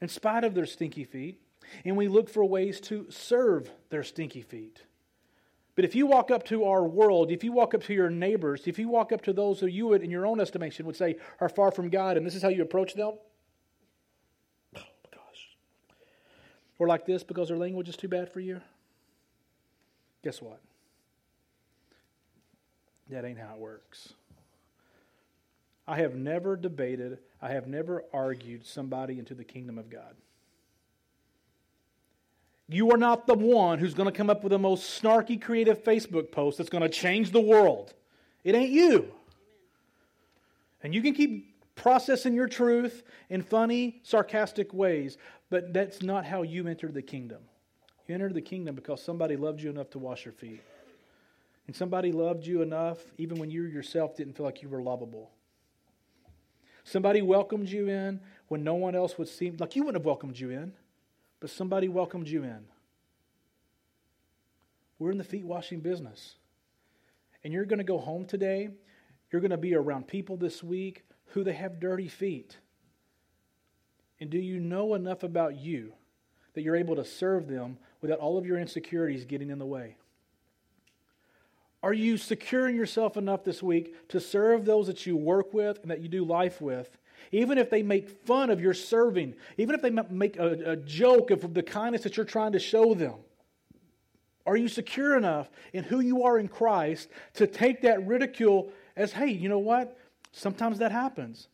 in 0.02 0.08
spite 0.08 0.44
of 0.44 0.56
their 0.56 0.66
stinky 0.66 1.04
feet, 1.04 1.40
and 1.86 1.96
we 1.96 2.08
look 2.08 2.28
for 2.28 2.44
ways 2.44 2.82
to 2.82 3.06
serve 3.10 3.70
their 3.92 4.04
stinky 4.04 4.42
feet. 4.42 4.82
But 5.76 5.86
if 5.86 5.94
you 5.94 6.08
walk 6.08 6.32
up 6.32 6.44
to 6.46 6.66
our 6.66 6.84
world, 6.84 7.32
if 7.32 7.44
you 7.44 7.52
walk 7.52 7.76
up 7.76 7.84
to 7.84 7.94
your 7.94 8.10
neighbors, 8.10 8.64
if 8.66 8.80
you 8.80 8.90
walk 8.90 9.12
up 9.12 9.22
to 9.24 9.34
those 9.34 9.60
who 9.60 9.68
you 9.68 9.88
would, 9.88 10.02
in 10.02 10.10
your 10.10 10.26
own 10.26 10.42
estimation, 10.42 10.88
would 10.88 10.96
say 10.96 11.18
are 11.40 11.50
far 11.50 11.72
from 11.72 11.90
God, 11.90 12.18
and 12.18 12.26
this 12.26 12.36
is 12.36 12.42
how 12.42 12.50
you 12.50 12.64
approach 12.64 12.96
them, 12.96 13.14
or 16.82 16.88
like 16.88 17.06
this 17.06 17.22
because 17.22 17.50
their 17.50 17.58
language 17.58 17.88
is 17.88 17.96
too 17.96 18.08
bad 18.08 18.28
for 18.28 18.40
you? 18.40 18.60
Guess 20.24 20.42
what? 20.42 20.60
That 23.12 23.24
ain't 23.24 23.38
how 23.38 23.54
it 23.54 23.60
works. 23.60 24.14
I 25.88 25.98
have 25.98 26.16
never 26.16 26.56
debated, 26.56 27.20
I 27.40 27.50
have 27.50 27.68
never 27.68 28.04
argued 28.12 28.66
somebody 28.66 29.20
into 29.20 29.36
the 29.36 29.44
kingdom 29.44 29.78
of 29.78 29.92
God. 29.92 30.16
You 32.68 32.90
are 32.92 32.98
not 32.98 33.28
the 33.28 33.36
one 33.36 33.78
who's 33.78 33.94
going 33.94 34.10
to 34.10 34.18
come 34.18 34.32
up 34.32 34.44
with 34.44 34.50
the 34.50 34.58
most 34.58 35.04
snarky, 35.04 35.40
creative 35.40 35.84
Facebook 35.84 36.32
post 36.32 36.58
that's 36.58 36.72
going 36.72 36.82
to 36.82 36.90
change 36.90 37.30
the 37.30 37.42
world. 37.42 37.94
It 38.44 38.56
ain't 38.56 38.72
you. 38.72 39.14
And 40.82 40.96
you 40.96 41.04
can 41.04 41.14
keep 41.14 41.48
processing 41.76 42.34
your 42.34 42.48
truth 42.48 43.04
in 43.30 43.44
funny, 43.44 44.00
sarcastic 44.02 44.74
ways, 44.74 45.20
but 45.52 45.74
that's 45.74 46.02
not 46.02 46.26
how 46.26 46.42
you 46.42 46.66
entered 46.68 46.94
the 46.96 47.02
kingdom. 47.02 47.42
You 48.08 48.16
entered 48.16 48.34
the 48.34 48.42
kingdom 48.42 48.74
because 48.74 49.04
somebody 49.04 49.36
loved 49.36 49.62
you 49.62 49.70
enough 49.70 49.90
to 49.92 50.00
wash 50.00 50.26
your 50.26 50.32
feet. 50.32 50.62
And 51.68 51.76
somebody 51.76 52.12
loved 52.14 52.48
you 52.48 52.62
enough, 52.62 52.98
even 53.18 53.38
when 53.38 53.52
you 53.52 53.64
yourself 53.64 54.16
didn't 54.16 54.38
feel 54.38 54.46
like 54.46 54.64
you 54.64 54.70
were 54.70 54.82
lovable. 54.82 55.30
Somebody 56.86 57.22
welcomed 57.22 57.70
you 57.70 57.90
in 57.90 58.22
when 58.48 58.64
no 58.64 58.76
one 58.76 58.96
else 58.96 59.18
would 59.18 59.28
seem 59.28 59.58
like 59.60 59.76
you 59.76 59.84
wouldn't 59.84 60.02
have 60.02 60.06
welcomed 60.06 60.40
you 60.40 60.50
in, 60.52 60.72
but 61.42 61.50
somebody 61.50 61.90
welcomed 61.90 62.30
you 62.30 62.44
in. 62.44 62.66
We're 65.00 65.12
in 65.12 65.18
the 65.18 65.24
feet 65.24 65.46
washing 65.46 65.82
business. 65.82 66.36
And 67.44 67.52
you're 67.52 67.66
going 67.66 67.80
to 67.80 67.84
go 67.84 67.98
home 67.98 68.26
today. 68.26 68.70
You're 69.32 69.42
going 69.42 69.52
to 69.52 69.58
be 69.58 69.76
around 69.76 70.08
people 70.08 70.38
this 70.38 70.64
week 70.64 71.04
who 71.28 71.44
they 71.44 71.54
have 71.54 71.80
dirty 71.80 72.08
feet. 72.08 72.58
And 74.22 74.30
do 74.30 74.38
you 74.38 74.60
know 74.60 74.94
enough 74.94 75.24
about 75.24 75.60
you 75.60 75.94
that 76.54 76.62
you're 76.62 76.76
able 76.76 76.96
to 76.96 77.04
serve 77.04 77.48
them 77.48 77.78
without 78.02 78.20
all 78.20 78.38
of 78.38 78.46
your 78.46 78.60
insecurities 78.60 79.26
getting 79.26 79.50
in 79.50 79.58
the 79.58 79.66
way? 79.66 79.96
Are 81.82 81.92
you 81.94 82.18
securing 82.18 82.76
yourself 82.76 83.18
enough 83.18 83.44
this 83.44 83.64
week 83.64 84.08
to 84.10 84.20
serve 84.20 84.64
those 84.64 84.86
that 84.86 85.08
you 85.08 85.18
work 85.18 85.56
with 85.56 85.80
and 85.82 85.90
that 85.90 86.02
you 86.02 86.08
do 86.08 86.24
life 86.24 86.62
with, 86.62 86.96
even 87.32 87.58
if 87.58 87.72
they 87.72 87.82
make 87.82 88.10
fun 88.10 88.52
of 88.52 88.62
your 88.62 88.76
serving, 88.76 89.34
even 89.58 89.74
if 89.74 89.82
they 89.82 89.90
make 89.90 90.38
a, 90.38 90.72
a 90.74 90.76
joke 90.76 91.32
of 91.32 91.56
the 91.56 91.64
kindness 91.64 92.04
that 92.04 92.16
you're 92.16 92.26
trying 92.26 92.52
to 92.52 92.60
show 92.60 92.94
them? 92.94 93.16
Are 94.46 94.56
you 94.56 94.68
secure 94.68 95.18
enough 95.18 95.50
in 95.74 95.84
who 95.84 96.00
you 96.00 96.24
are 96.24 96.38
in 96.38 96.48
Christ 96.48 97.10
to 97.36 97.48
take 97.48 97.82
that 97.82 98.06
ridicule 98.06 98.72
as, 98.96 99.14
hey, 99.14 99.32
you 99.32 99.50
know 99.50 99.60
what? 99.60 99.98
Sometimes 100.32 100.78
that 100.78 100.92
happens. 100.92 101.48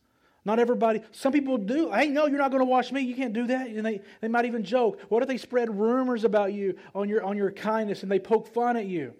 Not 0.48 0.58
everybody, 0.58 1.02
some 1.12 1.30
people 1.30 1.58
do. 1.58 1.90
Hey, 1.90 2.08
no, 2.08 2.26
you're 2.26 2.38
not 2.38 2.50
going 2.50 2.62
to 2.62 2.64
wash 2.64 2.90
me. 2.90 3.02
You 3.02 3.14
can't 3.14 3.34
do 3.34 3.48
that. 3.48 3.68
And 3.68 3.84
they, 3.84 4.00
they 4.22 4.28
might 4.28 4.46
even 4.46 4.64
joke. 4.64 4.98
What 5.10 5.22
if 5.22 5.28
they 5.28 5.36
spread 5.36 5.78
rumors 5.78 6.24
about 6.24 6.54
you 6.54 6.78
on 6.94 7.06
your, 7.06 7.22
on 7.22 7.36
your 7.36 7.50
kindness 7.50 8.02
and 8.02 8.10
they 8.10 8.18
poke 8.18 8.46
fun 8.54 8.78
at 8.78 8.86
you? 8.86 9.12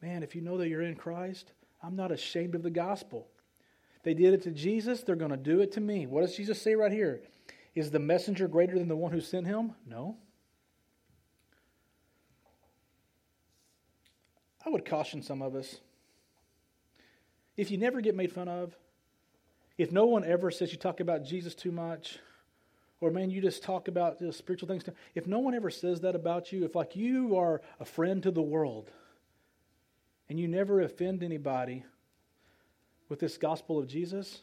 Man, 0.00 0.22
if 0.22 0.36
you 0.36 0.40
know 0.40 0.56
that 0.58 0.68
you're 0.68 0.82
in 0.82 0.94
Christ, 0.94 1.50
I'm 1.82 1.96
not 1.96 2.12
ashamed 2.12 2.54
of 2.54 2.62
the 2.62 2.70
gospel. 2.70 3.26
They 4.04 4.14
did 4.14 4.34
it 4.34 4.42
to 4.42 4.52
Jesus, 4.52 5.02
they're 5.02 5.16
going 5.16 5.32
to 5.32 5.36
do 5.36 5.58
it 5.58 5.72
to 5.72 5.80
me. 5.80 6.06
What 6.06 6.20
does 6.20 6.36
Jesus 6.36 6.62
say 6.62 6.76
right 6.76 6.92
here? 6.92 7.20
Is 7.74 7.90
the 7.90 7.98
messenger 7.98 8.46
greater 8.46 8.78
than 8.78 8.86
the 8.86 8.94
one 8.94 9.10
who 9.10 9.20
sent 9.20 9.48
him? 9.48 9.72
No. 9.84 10.16
I 14.64 14.70
would 14.70 14.84
caution 14.84 15.22
some 15.22 15.42
of 15.42 15.56
us. 15.56 15.80
If 17.56 17.72
you 17.72 17.78
never 17.78 18.00
get 18.00 18.14
made 18.14 18.30
fun 18.30 18.46
of, 18.46 18.76
if 19.78 19.92
no 19.92 20.06
one 20.06 20.24
ever 20.24 20.50
says 20.50 20.72
you 20.72 20.78
talk 20.78 21.00
about 21.00 21.24
Jesus 21.24 21.54
too 21.54 21.72
much, 21.72 22.18
or 23.00 23.10
man, 23.10 23.30
you 23.30 23.40
just 23.40 23.62
talk 23.62 23.88
about 23.88 24.18
the 24.18 24.32
spiritual 24.32 24.68
things, 24.68 24.84
too, 24.84 24.92
if 25.14 25.26
no 25.26 25.38
one 25.40 25.54
ever 25.54 25.70
says 25.70 26.00
that 26.02 26.14
about 26.14 26.52
you, 26.52 26.64
if 26.64 26.74
like 26.74 26.96
you 26.96 27.36
are 27.36 27.60
a 27.80 27.84
friend 27.84 28.22
to 28.22 28.30
the 28.30 28.42
world 28.42 28.90
and 30.28 30.38
you 30.38 30.48
never 30.48 30.80
offend 30.80 31.22
anybody, 31.22 31.84
with 33.08 33.20
this 33.20 33.36
gospel 33.36 33.78
of 33.78 33.86
Jesus? 33.86 34.40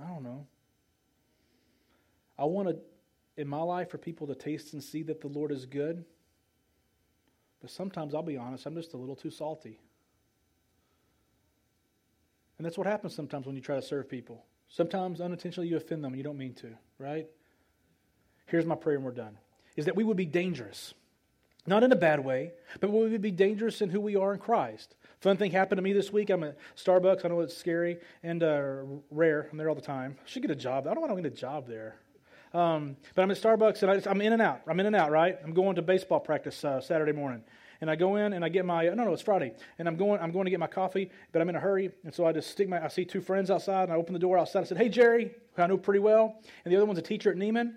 I 0.00 0.08
don't 0.08 0.22
know. 0.22 0.46
I 2.38 2.44
want 2.44 2.68
to, 2.68 2.76
in 3.36 3.46
my 3.46 3.60
life, 3.60 3.90
for 3.90 3.98
people 3.98 4.26
to 4.28 4.34
taste 4.34 4.72
and 4.72 4.82
see 4.82 5.02
that 5.04 5.20
the 5.20 5.28
Lord 5.28 5.52
is 5.52 5.66
good. 5.66 6.04
But 7.60 7.70
sometimes, 7.70 8.14
I'll 8.14 8.22
be 8.22 8.38
honest, 8.38 8.64
I'm 8.64 8.74
just 8.74 8.94
a 8.94 8.96
little 8.96 9.16
too 9.16 9.30
salty. 9.30 9.78
And 12.60 12.66
that's 12.66 12.76
what 12.76 12.86
happens 12.86 13.14
sometimes 13.14 13.46
when 13.46 13.56
you 13.56 13.62
try 13.62 13.76
to 13.76 13.80
serve 13.80 14.06
people. 14.06 14.44
Sometimes 14.68 15.22
unintentionally 15.22 15.66
you 15.66 15.78
offend 15.78 16.04
them 16.04 16.12
and 16.12 16.18
you 16.18 16.22
don't 16.22 16.36
mean 16.36 16.52
to, 16.56 16.68
right? 16.98 17.26
Here's 18.44 18.66
my 18.66 18.74
prayer 18.74 18.96
and 18.96 19.04
we're 19.06 19.12
done. 19.12 19.38
Is 19.76 19.86
that 19.86 19.96
we 19.96 20.04
would 20.04 20.18
be 20.18 20.26
dangerous. 20.26 20.92
Not 21.66 21.84
in 21.84 21.90
a 21.90 21.96
bad 21.96 22.22
way, 22.22 22.52
but 22.78 22.90
we 22.90 23.08
would 23.08 23.22
be 23.22 23.30
dangerous 23.30 23.80
in 23.80 23.88
who 23.88 23.98
we 23.98 24.14
are 24.14 24.34
in 24.34 24.40
Christ. 24.40 24.94
Fun 25.22 25.38
thing 25.38 25.52
happened 25.52 25.78
to 25.78 25.82
me 25.82 25.94
this 25.94 26.12
week. 26.12 26.28
I'm 26.28 26.44
at 26.44 26.58
Starbucks. 26.76 27.24
I 27.24 27.28
know 27.28 27.40
it's 27.40 27.56
scary 27.56 27.96
and 28.22 28.42
uh, 28.42 28.82
rare. 29.10 29.48
I'm 29.50 29.56
there 29.56 29.70
all 29.70 29.74
the 29.74 29.80
time. 29.80 30.18
I 30.22 30.28
should 30.28 30.42
get 30.42 30.50
a 30.50 30.54
job. 30.54 30.86
I 30.86 30.92
don't 30.92 31.00
want 31.00 31.16
to 31.16 31.22
get 31.22 31.32
a 31.32 31.34
job 31.34 31.66
there. 31.66 31.96
Um, 32.52 32.98
but 33.14 33.22
I'm 33.22 33.30
at 33.30 33.38
Starbucks 33.38 33.82
and 33.82 34.06
I 34.06 34.10
am 34.10 34.20
in 34.20 34.34
and 34.34 34.42
out. 34.42 34.60
I'm 34.68 34.78
in 34.80 34.84
and 34.84 34.96
out, 34.96 35.10
right? 35.10 35.38
I'm 35.42 35.54
going 35.54 35.76
to 35.76 35.82
baseball 35.82 36.20
practice 36.20 36.62
uh, 36.62 36.82
Saturday 36.82 37.12
morning. 37.12 37.42
And 37.80 37.90
I 37.90 37.96
go 37.96 38.16
in 38.16 38.32
and 38.32 38.44
I 38.44 38.48
get 38.48 38.64
my 38.64 38.84
no 38.84 39.04
no 39.04 39.12
it's 39.12 39.22
Friday. 39.22 39.54
And 39.78 39.88
I'm 39.88 39.96
going 39.96 40.20
I'm 40.20 40.32
going 40.32 40.44
to 40.44 40.50
get 40.50 40.60
my 40.60 40.66
coffee 40.66 41.10
but 41.32 41.40
I'm 41.40 41.48
in 41.48 41.56
a 41.56 41.60
hurry. 41.60 41.90
And 42.04 42.14
so 42.14 42.26
I 42.26 42.32
just 42.32 42.50
stick 42.50 42.68
my 42.68 42.84
I 42.84 42.88
see 42.88 43.04
two 43.04 43.20
friends 43.20 43.50
outside 43.50 43.84
and 43.84 43.92
I 43.92 43.96
open 43.96 44.12
the 44.12 44.18
door 44.18 44.38
outside. 44.38 44.60
I 44.60 44.64
said 44.64 44.78
hey 44.78 44.88
Jerry 44.88 45.30
who 45.54 45.62
I 45.62 45.66
know 45.66 45.78
pretty 45.78 46.00
well. 46.00 46.36
And 46.64 46.72
the 46.72 46.76
other 46.76 46.86
one's 46.86 46.98
a 46.98 47.02
teacher 47.02 47.30
at 47.30 47.36
Neiman. 47.36 47.74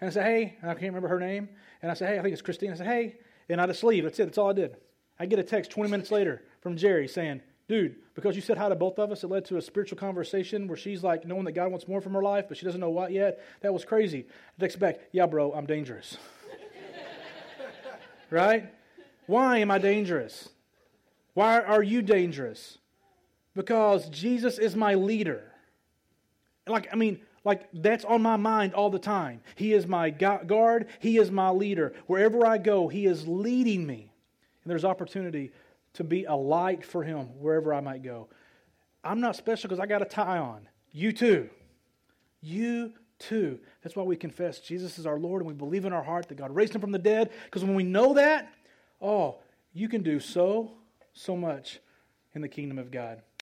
And 0.00 0.08
I 0.08 0.10
said 0.10 0.24
hey 0.24 0.56
and 0.60 0.70
I 0.70 0.74
can't 0.74 0.86
remember 0.86 1.08
her 1.08 1.20
name. 1.20 1.48
And 1.82 1.90
I 1.90 1.94
said 1.94 2.08
hey 2.08 2.18
I 2.18 2.22
think 2.22 2.32
it's 2.32 2.42
Christine. 2.42 2.72
I 2.72 2.76
said 2.76 2.86
hey 2.86 3.16
and 3.48 3.60
I 3.60 3.66
just 3.66 3.84
leave. 3.84 4.04
That's 4.04 4.18
it. 4.18 4.24
That's 4.24 4.38
all 4.38 4.50
I 4.50 4.54
did. 4.54 4.76
I 5.18 5.26
get 5.26 5.38
a 5.38 5.44
text 5.44 5.70
20 5.70 5.90
minutes 5.90 6.10
later 6.10 6.42
from 6.60 6.76
Jerry 6.76 7.08
saying 7.08 7.42
dude, 7.68 7.96
because 8.14 8.36
you 8.36 8.42
said 8.42 8.58
hi 8.58 8.68
to 8.68 8.76
both 8.76 8.98
of 8.98 9.10
us, 9.10 9.24
it 9.24 9.28
led 9.28 9.44
to 9.46 9.56
a 9.56 9.62
spiritual 9.62 9.98
conversation 9.98 10.68
where 10.68 10.76
she's 10.76 11.02
like 11.02 11.26
knowing 11.26 11.44
that 11.44 11.52
God 11.52 11.70
wants 11.70 11.88
more 11.88 12.00
from 12.00 12.14
her 12.14 12.22
life, 12.22 12.46
but 12.48 12.56
she 12.56 12.64
doesn't 12.64 12.80
know 12.80 12.90
what 12.90 13.12
yet. 13.12 13.42
That 13.60 13.72
was 13.72 13.84
crazy. 13.84 14.26
Text 14.58 14.78
back, 14.78 15.00
yeah, 15.12 15.26
bro, 15.26 15.52
I'm 15.52 15.66
dangerous. 15.66 16.16
right? 18.30 18.72
Why 19.26 19.58
am 19.58 19.70
I 19.70 19.78
dangerous? 19.78 20.48
Why 21.34 21.60
are 21.60 21.82
you 21.82 22.02
dangerous? 22.02 22.78
Because 23.54 24.08
Jesus 24.08 24.58
is 24.58 24.76
my 24.76 24.94
leader. 24.94 25.42
Like, 26.66 26.88
I 26.92 26.96
mean, 26.96 27.20
like 27.44 27.68
that's 27.72 28.04
on 28.04 28.22
my 28.22 28.36
mind 28.36 28.74
all 28.74 28.90
the 28.90 28.98
time. 28.98 29.40
He 29.54 29.72
is 29.72 29.86
my 29.86 30.10
guard, 30.10 30.88
He 30.98 31.18
is 31.18 31.30
my 31.30 31.50
leader. 31.50 31.94
Wherever 32.06 32.46
I 32.46 32.58
go, 32.58 32.88
He 32.88 33.06
is 33.06 33.26
leading 33.26 33.86
me. 33.86 34.12
And 34.64 34.70
there's 34.70 34.84
opportunity 34.84 35.52
to 35.94 36.04
be 36.04 36.24
a 36.24 36.34
light 36.34 36.84
for 36.84 37.02
Him 37.02 37.26
wherever 37.40 37.72
I 37.72 37.80
might 37.80 38.02
go. 38.02 38.28
I'm 39.04 39.20
not 39.20 39.36
special 39.36 39.68
because 39.68 39.80
I 39.80 39.86
got 39.86 40.02
a 40.02 40.06
tie 40.06 40.38
on. 40.38 40.68
You 40.90 41.12
too. 41.12 41.48
You 42.40 42.92
too. 43.18 43.58
That's 43.82 43.94
why 43.94 44.02
we 44.02 44.16
confess 44.16 44.58
Jesus 44.60 44.98
is 44.98 45.06
our 45.06 45.18
Lord 45.18 45.40
and 45.40 45.48
we 45.48 45.54
believe 45.54 45.84
in 45.84 45.92
our 45.92 46.02
heart 46.02 46.28
that 46.28 46.36
God 46.36 46.54
raised 46.54 46.74
Him 46.74 46.80
from 46.80 46.92
the 46.92 46.98
dead. 46.98 47.30
Because 47.44 47.62
when 47.62 47.74
we 47.74 47.84
know 47.84 48.14
that, 48.14 48.52
oh, 49.00 49.36
you 49.72 49.88
can 49.88 50.02
do 50.02 50.20
so, 50.20 50.72
so 51.12 51.36
much 51.36 51.80
in 52.34 52.42
the 52.42 52.48
kingdom 52.48 52.78
of 52.78 52.90
God. 52.90 53.22